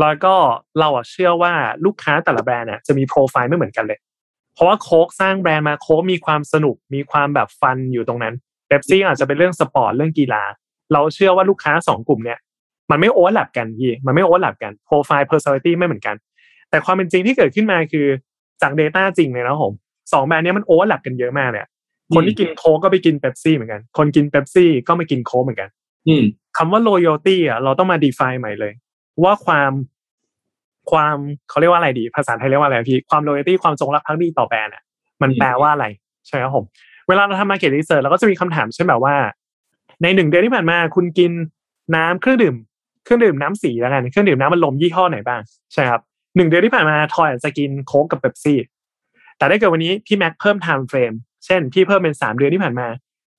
[0.00, 0.34] แล้วก็
[0.78, 1.52] เราอะเชื่อว่า
[1.84, 3.98] ลูกค้าแต่ละแบรนด์จะมีโปรไฟล์ไม่เหมือนกันเลย
[4.54, 8.34] เพราะว่าโค้กสร้างแบรนด์มาโค้กมีความสนุกมีความแบบ fun อยู่ตรงนั้น
[8.68, 10.42] เบปซี่อาจจะเป็นเรื่องสปอร์ตเรื่องกีฬา
[10.92, 12.38] เราเชื่อว่าลูกค้าสองกลุ่มเนี่ย
[12.90, 16.16] มันไม่ overlap กันพี่มันไม่ overlap กันโปรไฟล์ personality ไม่เหมือนกัน
[16.70, 18.06] แต่ความเป็นจริงที่เกิดขึ้นมาคือ
[18.62, 19.72] จาก Data จริงเลยนะผม
[20.12, 21.66] สองแบรนด์เนี้ยมัน overlap กันเยอะมากเนี่ย
[22.14, 25.68] คนที่กินโค้กก็ไปกินเบปซี่เหมือนกัน คนกินเบปซี่ก็มากินโค้กเหมือนกัน
[26.08, 26.24] อืม
[26.56, 28.72] คำว่า loyalty อะเราต้องมา define ใหม่เลย
[29.24, 29.72] ว่าความ
[30.90, 31.16] ความ
[31.48, 34.82] เขาเรียกว่าอะไรดี ภาษาไทยเรียกว่าอะไรพี่ ความ loyalty ความจงรักภักดีต่อแบรนด์อะ
[35.22, 35.86] มันแปลว่าอะไร
[36.26, 36.64] ใช่ไหมครับผม
[37.08, 39.14] เวลาเราทำ market research เราก็จะมีคำถามเช่นแบบว่า
[40.02, 41.32] ในหนึ่งเดือนที่ผ่านมา คุณกิน
[41.96, 42.54] น้ำเครื่องดื่ม
[43.08, 45.40] เครื่องดื่มน้ำสีแล้วกันเครื่องดื่มน้ำมันลมยี่ห้อไหนบ้าง
[45.72, 46.00] ใช่ครับ
[46.36, 48.58] หนึ่งเดือนที่ผ่านมาทอยอาจจะกินโค้กกับเบปซี่
[49.38, 52.86] แต่ถ้าเกิดวันนี้พี่แม็กเพิ่ม time frame เช่นพี่เพิ่มเป็นสามเดือนที่ผ่านมา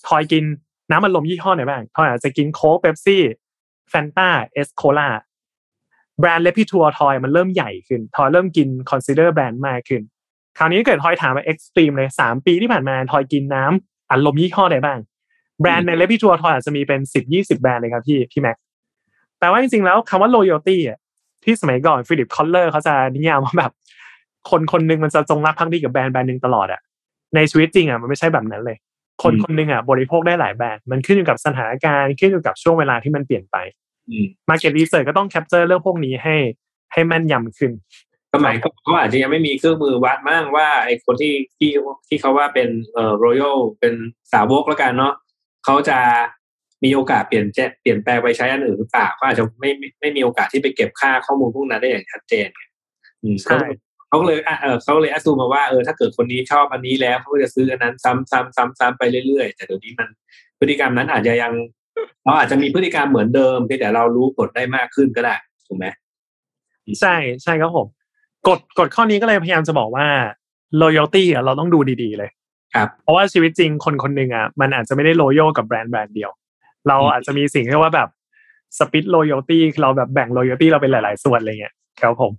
[0.08, 0.44] ทอยกิน
[0.92, 3.24] น้ำอัดลมยี่ห้อไหนบ้างทอยอาจจะกินโค้กเบปซี่
[3.90, 5.10] แฟนตาเอสโคลา
[6.20, 10.02] แบรนด์ repertoire ทอยมันเริ่มใหญ่ขึ้น ทอยเริ่มกิน consider แบรนด์มากขึ้น
[10.58, 15.00] คราวนี้เกิดทอยถามมา extreme เลยสามปีที่ผ่านมาทอยกินน้ำอัดลมยี่ห้อไหนบ้าง
[15.62, 18.58] แบรนด์ใน repertoire ทอยอาจจะมีเป็นสิบยี่สิบแบรนด์เลยครับพี่พี่แม็ก
[19.40, 20.98] แต่ว่าจริงๆแล้วคำว่า loyalty อะ
[21.44, 23.72] ที่สมัยก่อนฟิลิปคอตเลอร์เขาจะนิยามว่าแบบ
[24.50, 26.82] คนคนหนึ่งมันจะจงรักภักดีกับแบรนด์แบรนด์หนึ่งตลอดอะ
[27.36, 28.78] ในชีวิตจริงอะมันไม่ใช่แบบนั้นเลย
[29.24, 33.58] คนคนหนึ่งอะบริโภคได้หลายแบรนด์มันขึ้นอยู่กับสถานการณ์ขึ้นอยู่กับช่วงเวลาที่มันเปลี่ยนไป
[34.10, 36.36] อืม Market Research ก็ต้อง capture เรื่องพวกนี้ให้
[36.94, 37.72] ให้แม่นยำขึ้น
[38.34, 41.72] สมัยก่อนเขาอาจจะยังไม่มีเครื่องมือวัดมั่งว่าไอ้คนที่ที่
[42.08, 43.94] ที่เขาว่าเป็นเอ่อ loyal เป็น
[44.34, 45.14] สาวกแล้วกันเนาะ
[45.66, 46.00] เขาจะ
[46.84, 52.64] มีโอกาสเปลี่ยนแจเปลี่ยนแปลงไปใช้อันอื่นหรือเปล่าก็อาจจะไม่ไม่ไม่มีโอกาสที่ไปเก็บค่าข้อมูลพวกนั้นได้อย่างชัดเจนไง
[53.24, 53.58] อืมใช่เขา
[54.08, 60.08] เขาก็เลยอะเออเขาเลยแอดซูมาว่าเออถ้าเกิดคนนี้ชอบอันนี้แล้วเขาก็จะซื้ออันนั้นซ้ำซ้ำซ้ำซ้ำไปเรื่อยๆ แต่เดี๋ยวนี้มัน
[60.60, 61.54] พฤติกรรมนั้นอาจจะยัง
[62.24, 65.36] เราอาจจะมีพฤติกรรมเหมือนเดิมเพียงแต่เรารู้กฎได้มากขึ้นก็ได้
[65.68, 65.86] ถูกไหม
[67.02, 67.88] ใช่ใช่ครับผม
[68.48, 70.08] กฎกฎข้อนี้ก็เลยพยายามจะบอกว่า
[70.82, 72.30] loyalty อะเราต้องดูดีๆเลย
[72.76, 76.32] ครับเพราะว่าชีวิตจริงคนคนหนึ่งอะมันอาจจะไม่ได้ loyal กับแบรนด์แบรนด์เดียว
[76.88, 78.10] เราอาจจะมีสิ่งที่เรียกว่าแบบ
[78.78, 82.32] split loyalty คือเราแบบแบ่ง loyalty เราเป็นหลาย ๆ ส่วนอะไรเงี้ยครับผม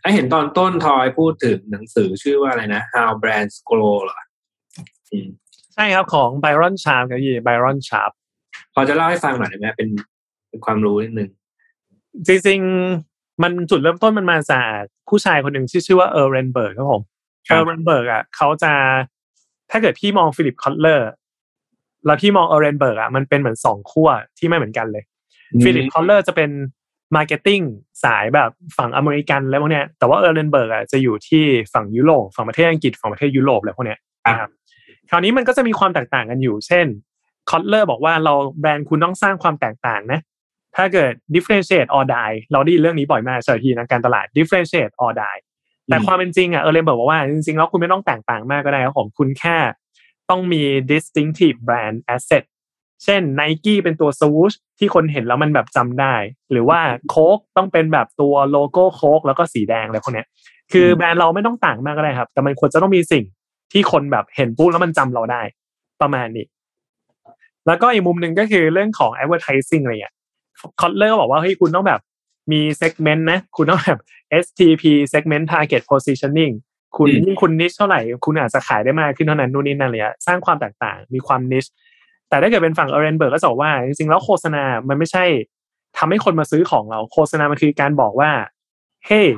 [0.00, 4.20] ไอเห็นตอนต้นทอยพูดถึงหนังสือชื่อว่าอะไรนะ How Brands Grow เหรอ
[5.10, 5.28] อืม
[5.74, 8.12] ใช่ครับของ Byron Sharp ครับพี่ Byron Sharp
[8.74, 9.88] พอจะเล่าให้ฟังหน่อยได้ไหมเป็น
[10.48, 11.30] เป็นความรู้นิดนึง
[12.26, 17.02] จริงๆมันจุดเริ่มต้นมันมาจากผู้ชายคนหนึ่งที่ชื่อว่าเออร์เรนเบิร์กครับผม
[17.48, 18.72] ครับเออร์เรนเบิร์กอะเขาจะ
[19.70, 21.08] ถ้าเกิดพี่มองฟิลิปคอตเลอร์
[22.06, 25.04] แล้วพี่มองเออร์เรนเบิร์กอะมันเป็นเหมือนสองขั้วที่ไม่เหมือนกันเลย
[25.64, 26.50] ฟิลิปคอตเลอร์จะเป็น
[27.16, 27.60] marketing
[28.04, 34.50] สายแบบฝั่งอเมริกันแล้วพวกเนี้ยแต่ว่าเออร์เรนเบิร์กอะจะอยู่ที่ฝั่งยุโรปฝั่งประเทศอังกฤษฝั่งประเทศยุโรปอะไรพวกเนี้ยครับนะครับ
[35.10, 36.86] คราวนี้มันก็จะมีความแตกต่างกันอยู่ เช่น
[37.50, 40.20] คอตเลอร์บอกว่าเราแบรนด์คุณต้องสร้างความแตกต่างนะ
[40.76, 45.40] ถ้าเกิด differentiate or die เราได้ยินเรื่องนี้บ่อยมากสถิติทางการตลาด differentiate or die
[45.86, 49.56] แต่ความเป็นจริงอะเออร์เรนเบิร์กบอกว่าจริงๆแล้วคุณไม่ต้องแตกต่างมากก็ได้ครับผมคุณแค่
[50.32, 52.44] ต้องมี distinctive brand asset
[53.04, 56.14] เช่น n i กี้เป็นตัว swoosh ที่คนเห็นแล้วมันแบบจำได้
[56.50, 60.26] หรือว่าโค้กต้องเป็นแบบตัวโลโก้โค้กแล้วก็สีแดงอะไรพวกเนี้ย
[60.72, 63.24] คือแบรนด์เราไม่ต้องต่างมากก็ได้ครับ แต่มันควรจะต้องมีสิ่ง
[63.72, 65.42] ที่คนแบบเห็นปุ๊บแล้วมันจำเราได้
[66.00, 66.46] ประมาณนี้
[67.66, 70.14] แล้วก็อีกมุมหนึ่งก็คือเรื่องของ advertising อะไรเงี้ย
[70.80, 72.00] คอตเลอร์บอกว่าเฮ้ยคุณต้องแบบ
[72.52, 74.00] มี segment นะ คุณต้องแบบ
[74.44, 76.52] STP segment target positioning
[76.96, 81.64] คุณอืมยิ่งคุณนิชเท่าไหร่ คุณอาจจะขายได้มากขึ้นเท่านั้นนู่นนี่นั่นเลยอะสร้างความแตกต่างมีความนิช
[82.28, 85.24] แต่ถ้าเกิดเป็นฝั่งเอเรนเบิร์กก็จะบอกว่า จริงๆแล้วโฆษณา มันไม่ใช่
[85.98, 88.30] ทำให้คนมาซื้อของเราโฆษณา มันคือการบอกว่า
[89.08, 89.28] hey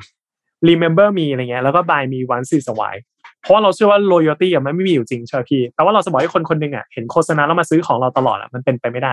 [0.68, 3.02] remember me อะไรเงี้ยแล้วก็ buy me once is a while
[3.40, 9.12] เพราะว่าเราเชื่อว่า loyalty อะมันไม่มีอยู่จริงใช่ไหมพี่แต่ว่าเราจะบอกให้คนคนหนึ่งอะเห็นโฆษณาแล้วมาซื้อของเราตลอดอะมันเป็นไปไม่ได้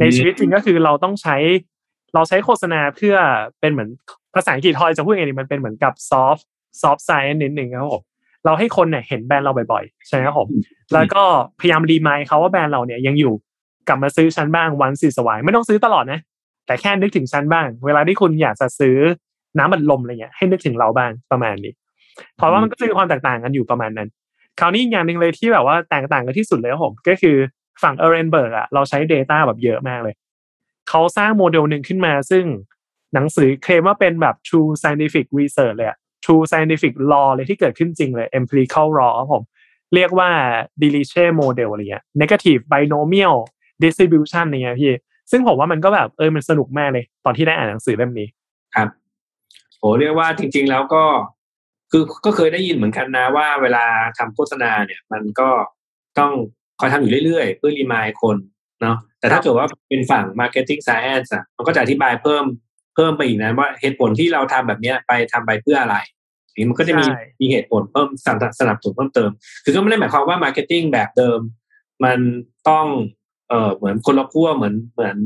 [0.00, 1.36] ในชีวิตจริงก็คือเราต้องใช้
[2.14, 3.14] เราใช้โฆษณาเพื่อ
[3.60, 3.88] เป็นเหมือน
[4.34, 6.44] ภาษาอังกฤษทอยจะพูดยังไงดีมันเป็นเหมือนกับ soft
[6.80, 8.02] soft science นิดหนึ่งครับผม
[8.44, 10.48] เราให้คนเนี่ยเห็นแบรนด์เราบ่อยๆ ใช่ไหมครับผม
[10.92, 11.22] แล้วก็
[11.60, 13.32] พยายาม remind เขาว่าแบรนด์เราเนี่ยยังอยู่
[13.88, 16.20] กลับมาซื้อชั้นบ้าง once in a while ไม่ต้องซื้อตลอดนะ
[16.66, 18.96] แต่แค่นึกถึงชั้นบ้าง เวลาที่คุณอยากจะซื้อ
[19.58, 21.72] น้ำอัดลมอะไรเงี้ยให้นึกถึงเราบ้างประมาณนี้
[22.36, 24.08] เพราะว่ามันก็จะมีความแตกต่างกันอยู่ประมาณนั้น
[24.60, 27.36] คราวนี้อีกอย่างหนึ่งเลยที่แบบว่าแตกต่างกันที่สุดเลยครับผมก็คือ
[27.82, 30.14] ฝั่งเออร์เรนเบิร์กอะเราใช้ Data แบบเยอะมากเลย
[30.88, 32.44] เขาสร้างโมเดลหนึ่งขึ้นมาซึ่ง
[33.14, 39.42] หนังสือเคลมว่าเป็นแบบ true scientific research เลยอะ true scientific law เลยที่เกิดขึ้นจริงเลย empirical law ครับผม
[39.94, 40.30] เรียกว่า
[40.80, 43.36] Dirichlet model อะไรเงี้ย negative binomial
[43.82, 44.92] distribution อะไรเงี้ยพี่
[45.30, 48.28] ซึ่งผมว่ามันก็แบบเออมันสนุกมากเลย ตอนที่ได้อ่านหนังสือเล่มนี้
[48.74, 48.88] ครับ
[49.78, 51.04] โหเรียกว่าจริง ๆ แล้วก็
[51.90, 53.84] คือก็เคยได้ยินเหมือนกันนะว่าเวลา
[54.18, 55.48] ทำโฆษณาเนี่ย มันก็
[56.18, 56.32] ต้อง
[56.80, 58.36] คอยทำอยู่เรื่อยๆ เพื่อ remind คน
[58.82, 62.44] เนาะแต่ถ้าเกิดว่าเป็นฝั่ง marketing science อะมันก็จะอธิบายเพิ่ม
[62.94, 65.96] เพิ่มไปอีกนะว่าเหตุผลที่เราทำแบบเนี้ยไปทำไปเพื่ออะไร
[66.56, 69.30] นี่มันก็จะมีใช่มีเหตุผลเพิ่มสนับสนับสนุนเพิ่มเติม
[69.64, 71.40] คือก็ไม่ได้หมายความว่า marketing แบบเดิม
[72.04, 72.18] มัน
[72.68, 72.86] ต้อง
[73.48, 75.16] เออเหมือนคนละขั้วเหมือนเหมือน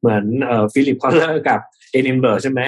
[0.00, 1.60] เหมือนเอ่อฟิลิปคอตเลอร์กับ
[1.92, 2.60] เออร์เรนเบิร์กใช่ไหม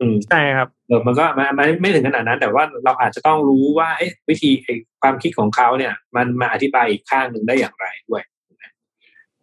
[0.00, 8.22] อืมใช่ครับเออมันก็มันมันไม่ถึงขนาดนั้น แต่ว่าเราอาจจะต้องรู้ว่าเอ๊ะวิธีไอ้ความคิดของเขาเนี่ย มันมาอธิบายอีกข้างหนึ่งได้อย่างไรด้วย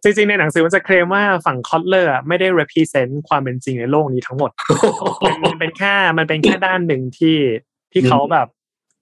[0.02, 4.50] จริงๆ ในหนังสือมันจะเคลมว่าฝั่งคอตเลอร์ไม่ได้ represent ความเป็นจริงในโลกนี้ทั้งหมด
[5.24, 7.36] มันมันเป็นแค่มันเป็นแค่ด้านหนึ่งที่
[7.92, 8.46] ที่เขาแบบ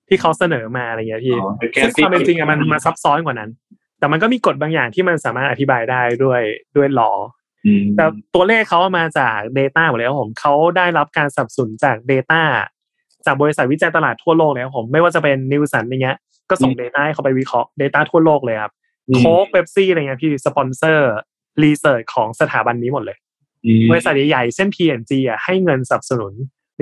[0.08, 3.50] ที่เขาเสนอมาอะไรเงี้ยพี่อ๋อเป็นแค่ซึ่งความเป็นจริงอะมันมาซับซ้อนกว่านั้น
[3.98, 6.42] แต่มันก็มีกฎบางอย่างที่มันสามารถอธิบายได้ด้วย
[6.76, 7.10] ด้วยหลอ
[7.66, 12.42] อืมแต่ตัวเลขเขาเอามาจาก Data หมดเลยครับผมเขาได้รับการสนับสนุนจาก Data
[13.26, 16.16] จากบริษัทวิจัยตลาดทั่วโลกเลยครับผมไม่ว่าจะเป็นนีลเส็นอย่างเงี้ย
[16.50, 18.77] ก็ส่ง Data ให้เขาไปวิเคราะห์ Data ทั่วโลกเลยครับอืม
[19.16, 21.08] โค้กเบปซี่อะไรเงี้ยพี่สปอนเซอร์
[21.62, 23.16] research ของสถาบันนี้หมดเลย
[23.66, 26.32] อืมบริษัทใหญ่ๆเช่น P&G อะให้เงินสนับสนุน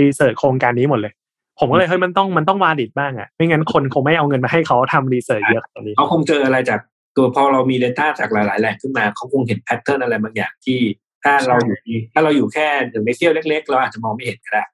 [0.00, 1.12] research โครงการนี้หมดเลย
[1.58, 6.80] ผมก็เลยเฮ้ยมันต้องมันต้องวาดิดบ้างอะไม่งั้นคนคงไม่เอาเงินมาให้เขาทำ research เยอะขนาดนี้เขาคงเจออะไรจาก
[7.16, 10.78] ตัวพอเรามี Data จากหลายๆแหล่งขึ้นมาเขาคงเห็น pattern อะไรบางอย่างที่
[11.24, 14.64] ถ้าเราอยู่ที่ถ้าเราอยู่แค่หนึ่งในเสี้ยวเล็ก ๆ เราอาจจะมองไม่เห็นก็ได้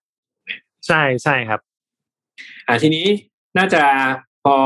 [0.87, 1.61] ใช่ใช่ครับ
[2.67, 3.07] อ่าทีนี้
[3.59, 3.83] น่าจะ
[4.45, 4.57] พอ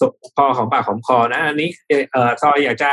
[0.00, 2.90] สบพอของปากของคอนะ อันนี้เอ่อเอ่อทอยอยากจะ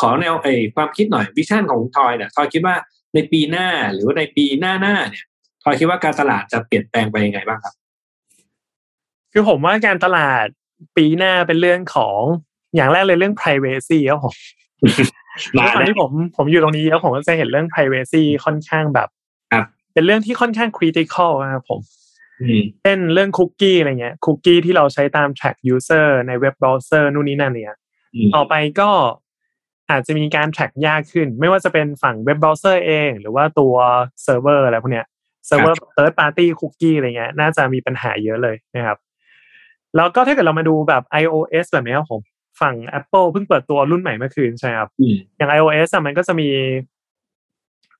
[0.00, 2.76] ขอแนวไอ้ความคิดหน่อยวิชั่นของทอยเนี่ยทอยคิดว่า
[3.14, 5.24] ในปีหน้าหรือว่าในปีหน้าหน้าเนี่ย
[5.62, 7.74] ทอยคิดว่าการตลาดจะเปลี่ยนแปลงไปยังไงบ้างครับ
[9.32, 10.46] คือผมว่าการตลาด
[10.96, 12.20] ปีหน้าเป็นเรื่องของ
[12.74, 14.34] อย่างแรกเลยเรื่อง privacy ครับผม
[15.56, 19.08] ด้วยความที่ผมผมอยู่ตรงนี้แล้วผมก็จะเห็นเรื่อง privacy ค่อนข้างแบบ
[19.52, 22.03] ครับเป็นเรื่องที่ค่อนข้าง critical นะครับผมอืม
[22.82, 27.78] เช่นเรื่องคุกกี้อะไรเงี้ยคุกกี้ที่เราใช้ตาม track user ในเว็บเบราว์เซอร์นู่นนี่นั่นเนี่ย
[28.14, 28.90] อืมต่อไปก็
[29.90, 33.74] อาจจะมีการ track ยากขึ้น ไม่ว่าจะเป็นฝั่งเว็บเบราว์เซอร์เอง หรือว่าตัว
[34.22, 35.06] เซิร์ฟเวอร์อะไรพวกเนี้ย
[35.46, 38.98] เซิร์ฟเวอร์ third party cookie อะไรเงี้ยน่าจะมีปัญหาเยอะเลยนะครับ
[39.96, 42.20] แล้วก็ถ้าเกิดเรามาดูแบบ iOS แบบเนี้ยครับผม
[42.60, 46.48] ฝั่ง Apple เพิ่งเปิดตัวรุ่นใหม่เมื่อคืนใช่ไหมครับอืมอย่าง iOS อะมันก็จะมี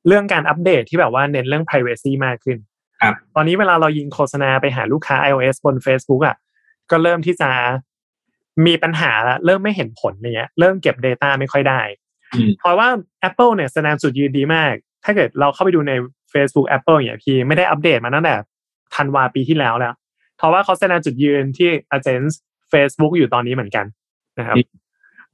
[0.07, 2.74] เรื่องการอัปเดตที่แบบว่าเน้นเรื่อง privacy มากขึ้นครับ
[3.35, 6.37] ตอนนี้เวลาเรายิงโฆษณาไปหาลูกค้า iOS บน Facebook อะ
[6.91, 7.51] ก็เริ่มที่จะ
[8.67, 11.81] มีปัญหาละเริ่มไม่เห็นผลอะไรเงี้ย เริ่มเก็บ Data ไม่ค่อยได้
[12.35, 12.89] อืมเพราะว่า
[13.29, 14.73] Apple เนี่ยแสดงจุดยืนดีมาก
[15.05, 15.93] ถ้าเกิดเราเข้าไปดูใน
[16.33, 18.35] Facebook Apple อย่างเงี้ยพี่ไม่ได้อัปเดตมาตั้งแต่
[18.95, 19.95] ธันวาปีที่แล้วแล้ว
[20.39, 22.37] เพราะว่าเขาแสดงจุดยืนที่ against
[22.73, 23.87] Facebook อยู่ตอนนี้เหมือนกัน
[24.39, 24.67] นะครับอืม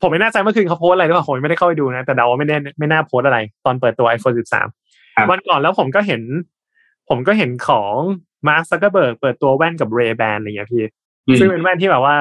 [0.01, 6.23] ผมไม่แน่ใจเมื่อคืนเขาโพสต์อะไรหรือเปล่าผมยังไม่ได้เข้าไปดูนะ แต่เดาว่าไม่แน่ไม่น่าโพสต์อะไร ตอนเปิดตัว iPhone 13 วันก่อนแล้วผมก็เห็น
[7.11, 7.94] ผมก็เห็นของ
[8.46, 10.85] Mark Zuckerberg เปิดตัวแว่นกับ Ray Ban อะไรอย่างเงี้ยพี่
[11.27, 12.16] อืมซึ่งเป็นแว่นที่แบบว่า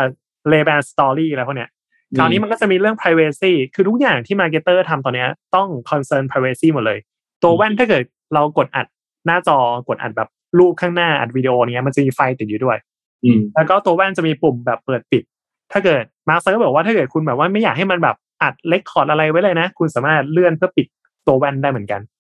[0.52, 1.70] Ray Ban Story อะไรพวกเนี้ย
[2.18, 7.00] คราวนี้มันก็จะมีเรื่อง privacy คือทุกอย่างที่ marketer ทำตอนเนี้ยต้อง concern privacy หมดเลย
[7.44, 8.88] ตัวแว่นถ้าเกิดเรากดอัด
[9.26, 12.78] หน้าจอกดอัดแบบรูปข้างหน้าอัดวิดีโอเนี้ยมันจะมีไฟติดอยู่ด้วย
[13.24, 15.24] อืมแล้วก็ตัวแว่นจะมีปุ่มแบบเปิดปิด
[15.72, 20.88] ถ้าเกิดมาร์คเซอร์บอกว่าถ้าเกิดคุณแบบว่าไม่อยากให้มันแบบอัด record อะไรไว้เลยนะ คุณสามารถเลื่อนเพื่อปิด
[21.28, 22.19] ตัวแว่นได้เหมือนกันอืม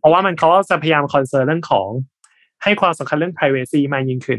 [0.00, 1.88] เพราะว่ามันเขาจะพยายาม concern เรื่องของ
[2.62, 4.38] ให้ความสำคัญเรื่อง privacy มากยิ่งขึ้น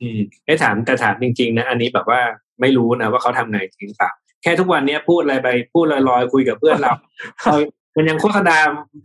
[0.00, 2.20] อืมไอ้ถามแต่ถามจริง ๆ นะ อันนี้แบบว่า
[2.60, 4.10] ไม่รู้นะว่าเขาทำไงจริงเปล่า
[4.42, 6.92] แค่ทุกวันเนี้ยพูดอะไรไปพูดลอยๆคุยกับเพื่อนเรา
[7.40, 7.56] เอา
[7.96, 8.56] มันยังโฆษณา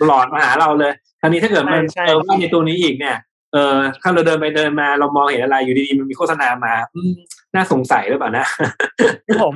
[0.06, 3.18] หลอนมาหาเราเลยคราวนี้ถ้าเกิดมันใช่ใช่เออว่าในตัวนี้อีกเนี่ย
[3.54, 7.14] เออถ้าเราเดินไปเดินมาเรามองเห็นอะไรอยู่ดีๆมันมีโฆษณามา อืม
[7.56, 8.46] น่าสงสัยหรือเปล่านะ
[9.28, 9.56] คือผม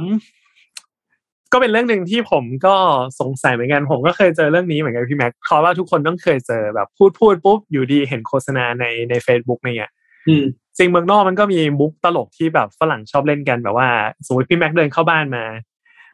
[1.52, 2.76] ก็เป็นเรื่องหนึ่งที่ผมก็
[3.20, 9.92] สงสัยเหมือนกัน ผมก็เคยเจอเรื่องนี้เหมือนกันพี่แม็กเพราะว่าทุกคนต้องเคยเจอแบบพูดพูดปุ๊บอยู่ดีเห็นโฆษณาในใน Facebook เนี่ย
[10.28, 10.44] อืม
[10.78, 13.90] จริงเมืองนอกมันก็มีมุกตลกที่แบบฝรั่งชอบเล่นกันแบบว่า
[14.26, 15.46] สมมติพี่แม็กเดินเข้าบ้านมา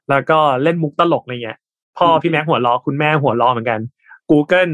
[0.10, 1.58] แล้วก็เล่นมุกตลกอะไรเงี้ย
[1.98, 3.80] พ่อพี่แม็กหัวล้อคุณแม่หัวล้อเหมือนกัน
[4.32, 4.74] Google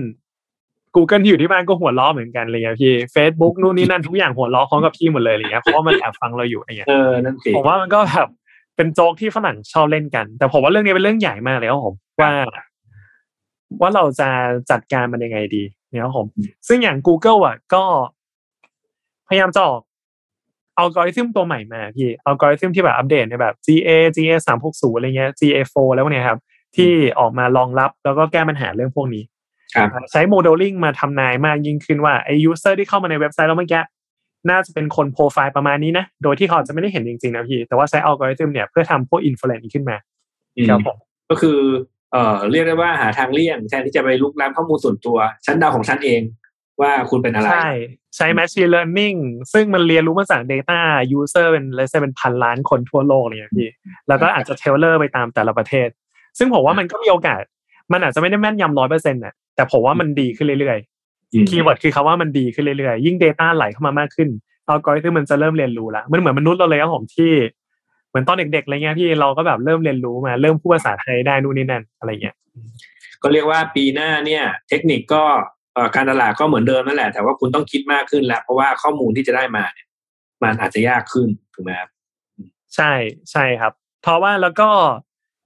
[0.96, 8.28] Google ที่อยู่ที่บ้านก็หัวล้อเหมือนกันอะไรเงี้ยพี่ Facebook นู่นนี่นั่นทุกอย่างหัวล้อพร้อมกับพี่หมดเลยอะไรเงี้ยเพราะว่ามันแอบฟังเราอยู่อะไรเงี้ยเออนั่นสิผมว่ามันก็แบบ
[8.78, 12.32] เป็นโจ๊กที่ฝรั่งชอบเล่นกัน แต่ผมว่าเรื่องนี้เป็นเรื่องใหญ่มากเลยครับผมว่า
[13.82, 14.30] ว่าเราจะ
[14.72, 16.28] จัดการมันยังไงดีเนี่ยครับผม
[16.68, 17.84] ซึ่งอย่าง Google อะ ก็
[19.28, 19.82] พยายามจะออก
[20.78, 26.40] อัลกอริทึมตัวใหม่มาพี่อัลกอริทึมที่แบบอัปเดตในแบบ GA GA สามหกศูนย์อะไรเงี้ย GA 4แล้วเนี่ยครับ
[26.76, 29.24] ที่ออกมารองรับแล้วก็แก้ปัญหาเรื่องพวกนี้
[29.76, 33.82] ครับใช้โมเดลลิ่งมาทำนายมากยิ่งขึ้นว่าไอ้ user ที่เข้ามาในเว็บไซต์เราเมื่อกี้
[34.50, 39.98] น่าจะเป็นคนโปรไฟล์ประมาณนี้นะ โดยที่เขาอาจจะไม่ได้เห็นจริงๆนะพี่ แต่ว่าใช้อัลกอริทึมเนี่ยเพื่อทำพวก inference ขึ้นมา
[40.58, 40.98] อืมครับผม
[41.30, 41.58] ก็คือ
[42.12, 46.22] เอ่อเรียกได้ว่าหาทางเลี่ยงแทนที่จะไปลุกล้ำข้อมูลส่วนตัวชั้นเดาวของฉันเอง
[46.82, 47.70] ว่าคุณเป็นอะไร ใช่
[48.16, 49.18] ใช้ machine learning
[49.54, 50.80] ซึ่งมันเรียนรู้มาจาก data
[51.18, 53.70] user เป็นเลเซเป็นพันล้านคนทั่วโลกเลยนะพี่
[54.08, 55.88] แล้วก็อาจจะ tailor ไปตามแต่ละประเทศ
[56.38, 57.42] ซึ่งผมว่ามันก็มีโอกาส
[57.92, 60.97] มันอาจจะไม่ได้แม่นยำร้อยเปอร์เซ็นต์น่ะแต่ผมว่ามันดีขึ้นเรื่อยๆ
[61.50, 64.30] keyword คือคำว่ามันดีขึ้นเรื่อยๆ ยิ่ง Data ไหลเข้ามามากขึ้น
[64.68, 67.32] อัลกอริทึมมันจะเริ่มเรียนรู้ละมันเหมือนมนุษย์เราเลยครับผมที่
[68.10, 72.36] เหมือนตอนเด็กๆอะไรเงี้ยพี่เราก็แบบเริ่มเรียนรู้มา เริ่มพูดภาษาไทยได้นู่นนี่นั่นอะไรเงี้ย
[73.22, 75.24] ก็เรียกว่าปีหน้าเนี่ย เทคนิคก็
[75.96, 79.88] การตลาดก็เหมือนเดิมนั่นแหละ แต่ว่าคุณต้องคิดมากขึ้นแล้ว เพราะว่าข้อมูลที่จะได้มาเนี่ย
[80.44, 81.90] มันอาจจะยากขึ้นถูกไหมครับ
[82.76, 82.92] ใช่
[83.32, 84.70] ใช่ครับ เพราะว่าแล้วก็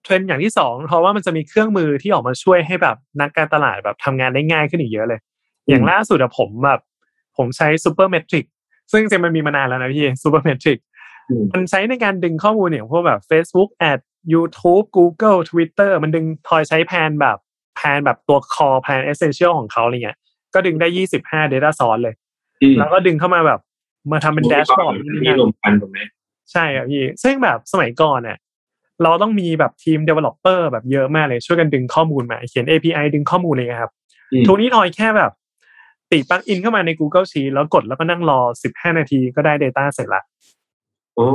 [0.03, 5.19] เทรนด์อย่างที่สองเพราะว่ามันจะมีเครื่องมือที่ออกมาช่วยให้แบบนักการตลาดแบบทำงานได้ง่ายขึ้นอีกเยอะเลย
[5.69, 6.79] อย่างล่าสุดอะผมแบบ
[7.37, 8.45] ผมใช้ Supermetrics
[8.91, 10.77] ซึ่งจริงมันมีมานานแล้วนะพี่ Supermetrics
[11.53, 13.99] มันใช้ในการดึงข้อมูลอย่างพวกแบบ Facebook Ad
[14.33, 17.37] YouTube Google Twitter มันดึงทอยใช้ plan แบบ
[17.75, 20.17] plan แบบตัว core plan essential ของเขาอะไรเงี้ย
[20.53, 22.15] ก็ดึงได้ยี่สิบห้า data source เลย
[22.77, 23.59] แล้วก็ดึงเข้ามาแบบ
[24.11, 24.93] มาทำเป็นแดชบอร์ด
[25.23, 25.99] นี่รวมกันถูกไหม
[26.51, 28.37] ใช่ครับพี่ ซึ่งแบบสมัยก่อนเนี่ย
[29.03, 33.91] เราต้องมีแบบทีม developer แบบเยอะมากเลยช่วยกันดึงข้อมูลมา เขียน API ดึงข้อมูลเลยครับ
[34.47, 35.31] ทุกนี้ทอยแค่แบบ
[36.11, 38.39] ติดปลั๊กอินเข้ามาใน Google Sheet แล้วกดแล้วก็นั่งรอ
[38.71, 40.21] 15 นาทีก็ได้ Data เสร็จละ
[41.15, 41.27] โอ้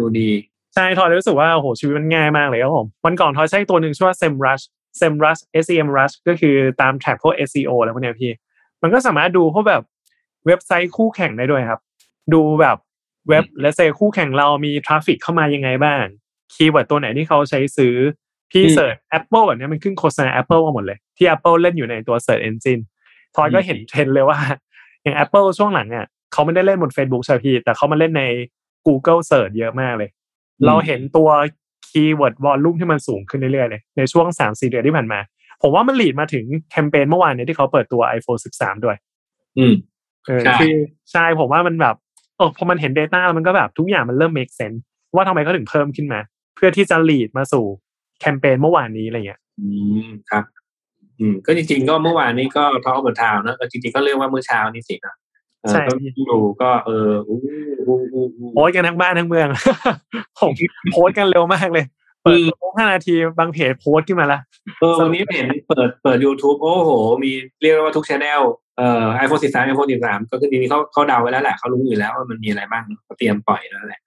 [0.00, 0.30] ดูดี
[0.74, 4.64] ใช่ทอยรู้สึกว่าโอ้โหชีวิตมันง่ายมากเลยครับผม วันก่อนทอยใช้ตัวหนึ่งชื่อว่า SEMrush
[5.00, 8.32] SEMrush SEM Rush ก็คือตาม track พวก SEO อะไรพวกเนี้ยพี่
[8.82, 9.82] มันก็สามารถดูพวกแบบ
[10.46, 11.80] เว็บไซต์คู่แข่งได้ด้วยครับ
[12.34, 12.76] ดูแบบ
[13.28, 16.02] เว็บไซต์คู่แข่งเรามี traffic เข้ามายังไงบ้าง
[16.54, 17.94] keyword ตัวไหนที่เขาใช้ซื้อ
[18.50, 22.82] พี่ search Apple แบบนี้มันขึ้นโฆษณา Apple มาหมดเลย ที่ Apple เล่นอยู่ในตัว Search Engine
[23.36, 24.38] ทอยก็เห็นเทรนด์เลยว่า
[25.02, 28.24] อย่าง Apple ช่วงหลังเนี่ยเขาไม่ได้เล่นบน Facebook ใช่พี่ แต่เขามาเล่นใน
[28.86, 30.10] Google Search เยอะมากเลย
[30.66, 31.28] เราเห็นตัว
[31.88, 35.20] keyword volume ที่มันสูงขึ้นเรื่อยๆเลย ในช่วงสามสี่เดือนที่ผ่านมา
[35.62, 38.96] ผมว่ามัน lead มาถึงแคมเปญเมื่อวานนี้ที่เขาเปิดตัว iPhone 13 ด้วย
[39.58, 39.74] อืม
[40.26, 40.74] เออคือ
[41.12, 41.96] ใช่ผมว่ามันแบบ
[42.36, 44.78] เออพอมันเห็น Data แล้วมันก็แบบทุกอย่างมันเริ่ม make sense
[45.14, 46.20] ว่าทำไมเขาถึงเพิ่มขึ้นมา
[46.56, 47.64] เพื่อที่จะ lead มาสู่
[48.20, 49.68] แคมเปญเมื่อวานนี้อะไรเงี้ย อื
[50.04, 50.44] มครับ
[51.20, 55.14] อืมก็จริงๆก็เมื่อวานนี้ก็ท้อเบอร์ทาวนะจริงๆก็เรียกว่าเมื่อเช้านี้สินะ
[55.88, 55.92] ก็
[56.30, 57.38] ดูก็เอออู้
[57.86, 59.48] อู้อู้อู้โพสกันทั้งบ้านทั้งเมือง
[60.40, 60.52] ผม
[60.92, 61.84] โพสกันเร็วมากเลย
[62.22, 62.38] เปิด
[62.76, 64.40] ห้านาทีบางเพจโพสขึ้นมาละ
[64.80, 66.90] เออวันนี้เห็นเปิดเปิด YouTube โอ้โห
[67.24, 67.30] มี
[67.62, 68.42] เรียกว่าทุกช anel
[68.78, 74.00] เอ่อ iPhone 13 iPhone 13ก็คือทีนี้เขาเขาเดาไว้แล้วแหละเขารู้อยู่แล้วว่ามันมีอะไรบ้างเขาเตรียมปล่อยแล้วแหละ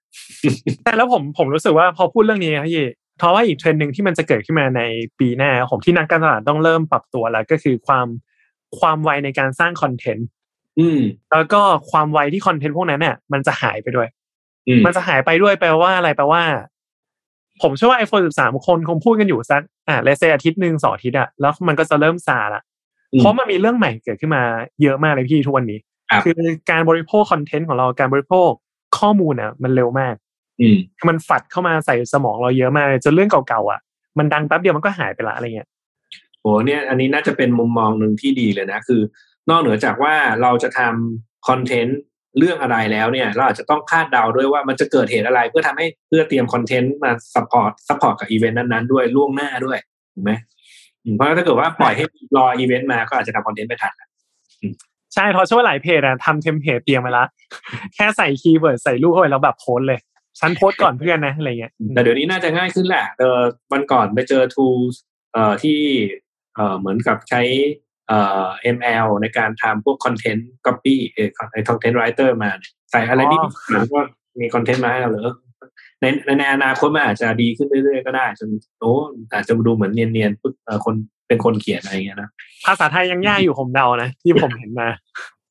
[0.84, 2.82] แต่แล้วผมผมรู้สึกว่าพอพูดเรื่องนี้ครับพี่
[3.18, 4.82] เพราะว่าอีกเทรนด์หนึ่งที่มันจะเกิดขึ้นมาใน
[5.18, 8.06] ปีหน้าผมที่นักการตลาดต้องเริ่มปรับตัวแล้วก็คือความ
[8.78, 10.28] ความไวในการสร้างคอนเทนต์
[10.78, 11.00] อืม
[11.32, 14.08] แล้วก็ความไวที่คอนเทนต์พวกนั้นเนี่ยมันจะหายไปด้วย
[14.68, 16.42] อืมมันจะหายไปด้วยแปลว่าอะไรแปลว่า
[17.62, 22.62] ผมเชื่อว่า iPhone 13คนคงพูดกันอยู่สักอ่าเลเซอาทิตย์หนึ่งสองอาทิตย์อะแล้วมันก็จะเริ่มซาละ
[23.12, 24.42] อืมเพราะมันมีเรื่องใหม่เกิดขึ้นมา
[24.82, 25.78] เยอะมากเลยพี่ทุกวันนี้
[26.10, 28.50] ครับคือการบริโภคคอนเทนต์ของเราการบริโภค
[28.98, 30.22] ข้อมูลอะมันเร็วมากอืม
[30.98, 33.80] คือมันฝัดเข้ามาใส่สมองเราเยอะมากจนเรื่องเก่าๆอะ
[34.18, 35.68] มันดังแป๊บเดียวมันก็หายไปละอะไรเงี้ย
[36.40, 39.00] โหเนี่ย อันนี้น่าจะเป็นมุมมองหนึ่งที่ดีเลยนะ คือ
[39.50, 42.00] นอกเหนือจากว่าเราจะทำ content
[42.38, 49.78] เรื่องอะไรแล้วเนี่ย เราอาจจะต้องคาดเดาด้วยว่ามันจะเกิดเหตุอะไร เพื่อทำให้เพื่อเตรียม content มา support support กับอีเวนต์นั้นๆด้วยล่วงหน้าด้วย
[50.14, 50.32] ถูกไหม
[51.04, 52.04] อืมเพราะถ้าเกิดว่าปล่อยให้
[52.36, 53.92] รออีเวนต์มาก็อาจจะทำ content ไม่ทัน
[55.14, 57.24] ใช่เพราะเชื่อว่าหลายเพจอะทำ template เตรียมไว้ละ
[57.94, 60.00] แค่ใส่ keyword ใส่รูปเข้าไปแล้วแบบโพสต์เลย
[60.40, 63.40] ฉันโพสต์ก่อนเพื่อนนะอะไรเงี้ยแต่เดี๋ยวนี้น่าจะง่ายขึ้นแหละเออ
[63.72, 64.94] วันก่อนไปเจอ tools
[65.34, 65.78] เอ่อที่
[66.54, 67.42] เอ่อเหมือนกับใช้
[68.08, 68.44] เอ่อ
[68.76, 74.00] ML ในการทำพวก content copy เอ่อไอ้ content writer มาเนี่ยใส่อะไรนิดๆหน่อยก็
[74.40, 75.34] มีคอนเทนต์มาให้เราเลยเออ
[76.00, 78.48] ในในในอนาคตมันอาจจะดีขึ้นเรื่อยๆก็ได้จน
[78.80, 78.92] โอ้
[79.32, 80.94] อาจจะดูเหมือนเนียนๆปุ๊บเอ่อคน
[81.28, 82.30] เป็นคนเขียนอะไรอย่างเงี้ยนะ
[82.66, 84.88] ภาษาไทยยังยากอยู่ผมเดานะ ที่ผมเห็นมา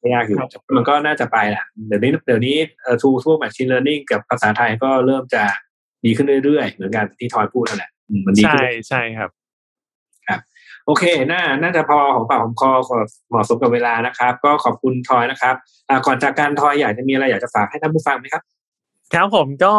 [0.04, 5.44] ไม่ยากอยู่ครับมันก็น่าจะไปแหละเดี๋ยวนี้เดี๋ยวนี้เอ่อ tools พวก machine learning กับภาษาไทยก็เริ่มจะ
[6.06, 9.32] ดีขึ้นเรื่อยๆ เหมือนกันที่ทอยพูดนั่นแหละอืมมันดีใช่ขึ้นใช่ครับ
[10.86, 12.98] โอเค น่า น่าจะพอของปากของคอขอ
[13.30, 15.56] เหมาะสมกับเวลานะครับ ก็ขอบคุณทอยนะครับ
[15.90, 18.44] อ่าก่อนจากการทอยอยากจะมีอะไรอยากจะฝากให้ท่านผู้ฟังไหมครับ
[19.14, 19.74] ครับผมก็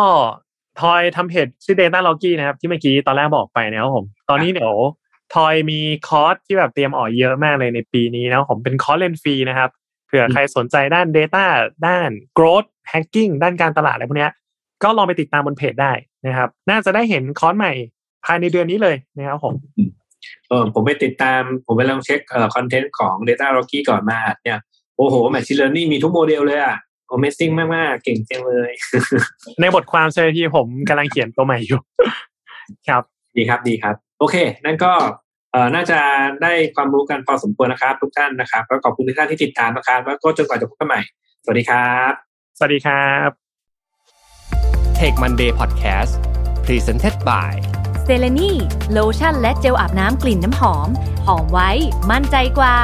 [0.81, 4.75] ทอยทำเพจชื่อ Data l o g y นะครับ ที่เมื่อกี้ตอนแรกบอกไปนะครับผม ตอนนี้เดี๋ยว
[5.35, 11.45] ทอยมีคอร์สที่แบบเตรียมออกเยอะมากเลยในปีนี้นะครับผมเป็นคอร์สเรียนฟรีนะครับเผื่อใครสนใจด้าน Data
[11.87, 14.33] ด้าน Growth Hacking ด้านการตลาดอะไรพวกเนี้ย
[14.83, 15.93] ก็ลองไปติดตามบนเพจได้
[16.27, 17.73] นะครับ น่าจะได้เห็นคอร์สใหม่
[18.25, 19.55] ภายในเดือนนี้เลยนะครับผม
[20.49, 24.61] เออผมไปติดตาม ผมไปลองเช็คเอ่อ content ของ Data r o c k y ก่อนมาอัดเนี่ย
[24.97, 26.77] โอ้โห Machine Learning มีทุกโมเดลเลยอะ
[27.15, 28.71] Amazing มาก ๆ เก่งจังเลย
[29.61, 31.81] ในบทความใช่ไหมพี่ผมกำลังเขียนตัวใหม่อยู่
[32.89, 33.03] ครับ
[33.37, 35.11] ดีครับดีครับ โอเค นั่นก็เอ่อ
[35.75, 35.99] น่าจะ
[36.43, 41.01] ได้ความรู้กันพอสมควรนะครับ ทุกท่านนะครับแล้วขอบคุณทุกท่านที่ติดตามนะครับแล้วก็จนกว่าจะพบกันใหม่
[41.45, 42.13] สวัสดีครับ
[42.59, 43.29] สวัสดีครับ
[44.99, 46.13] Tech Monday Podcast
[46.67, 47.53] Presented by
[48.05, 48.51] เซเลนี
[48.93, 50.89] โลชั่นและเจลอาบน้ำกลิ่นน้ำหอม
[51.27, 51.71] หอมไว้
[52.11, 52.77] มั่นใจกว่า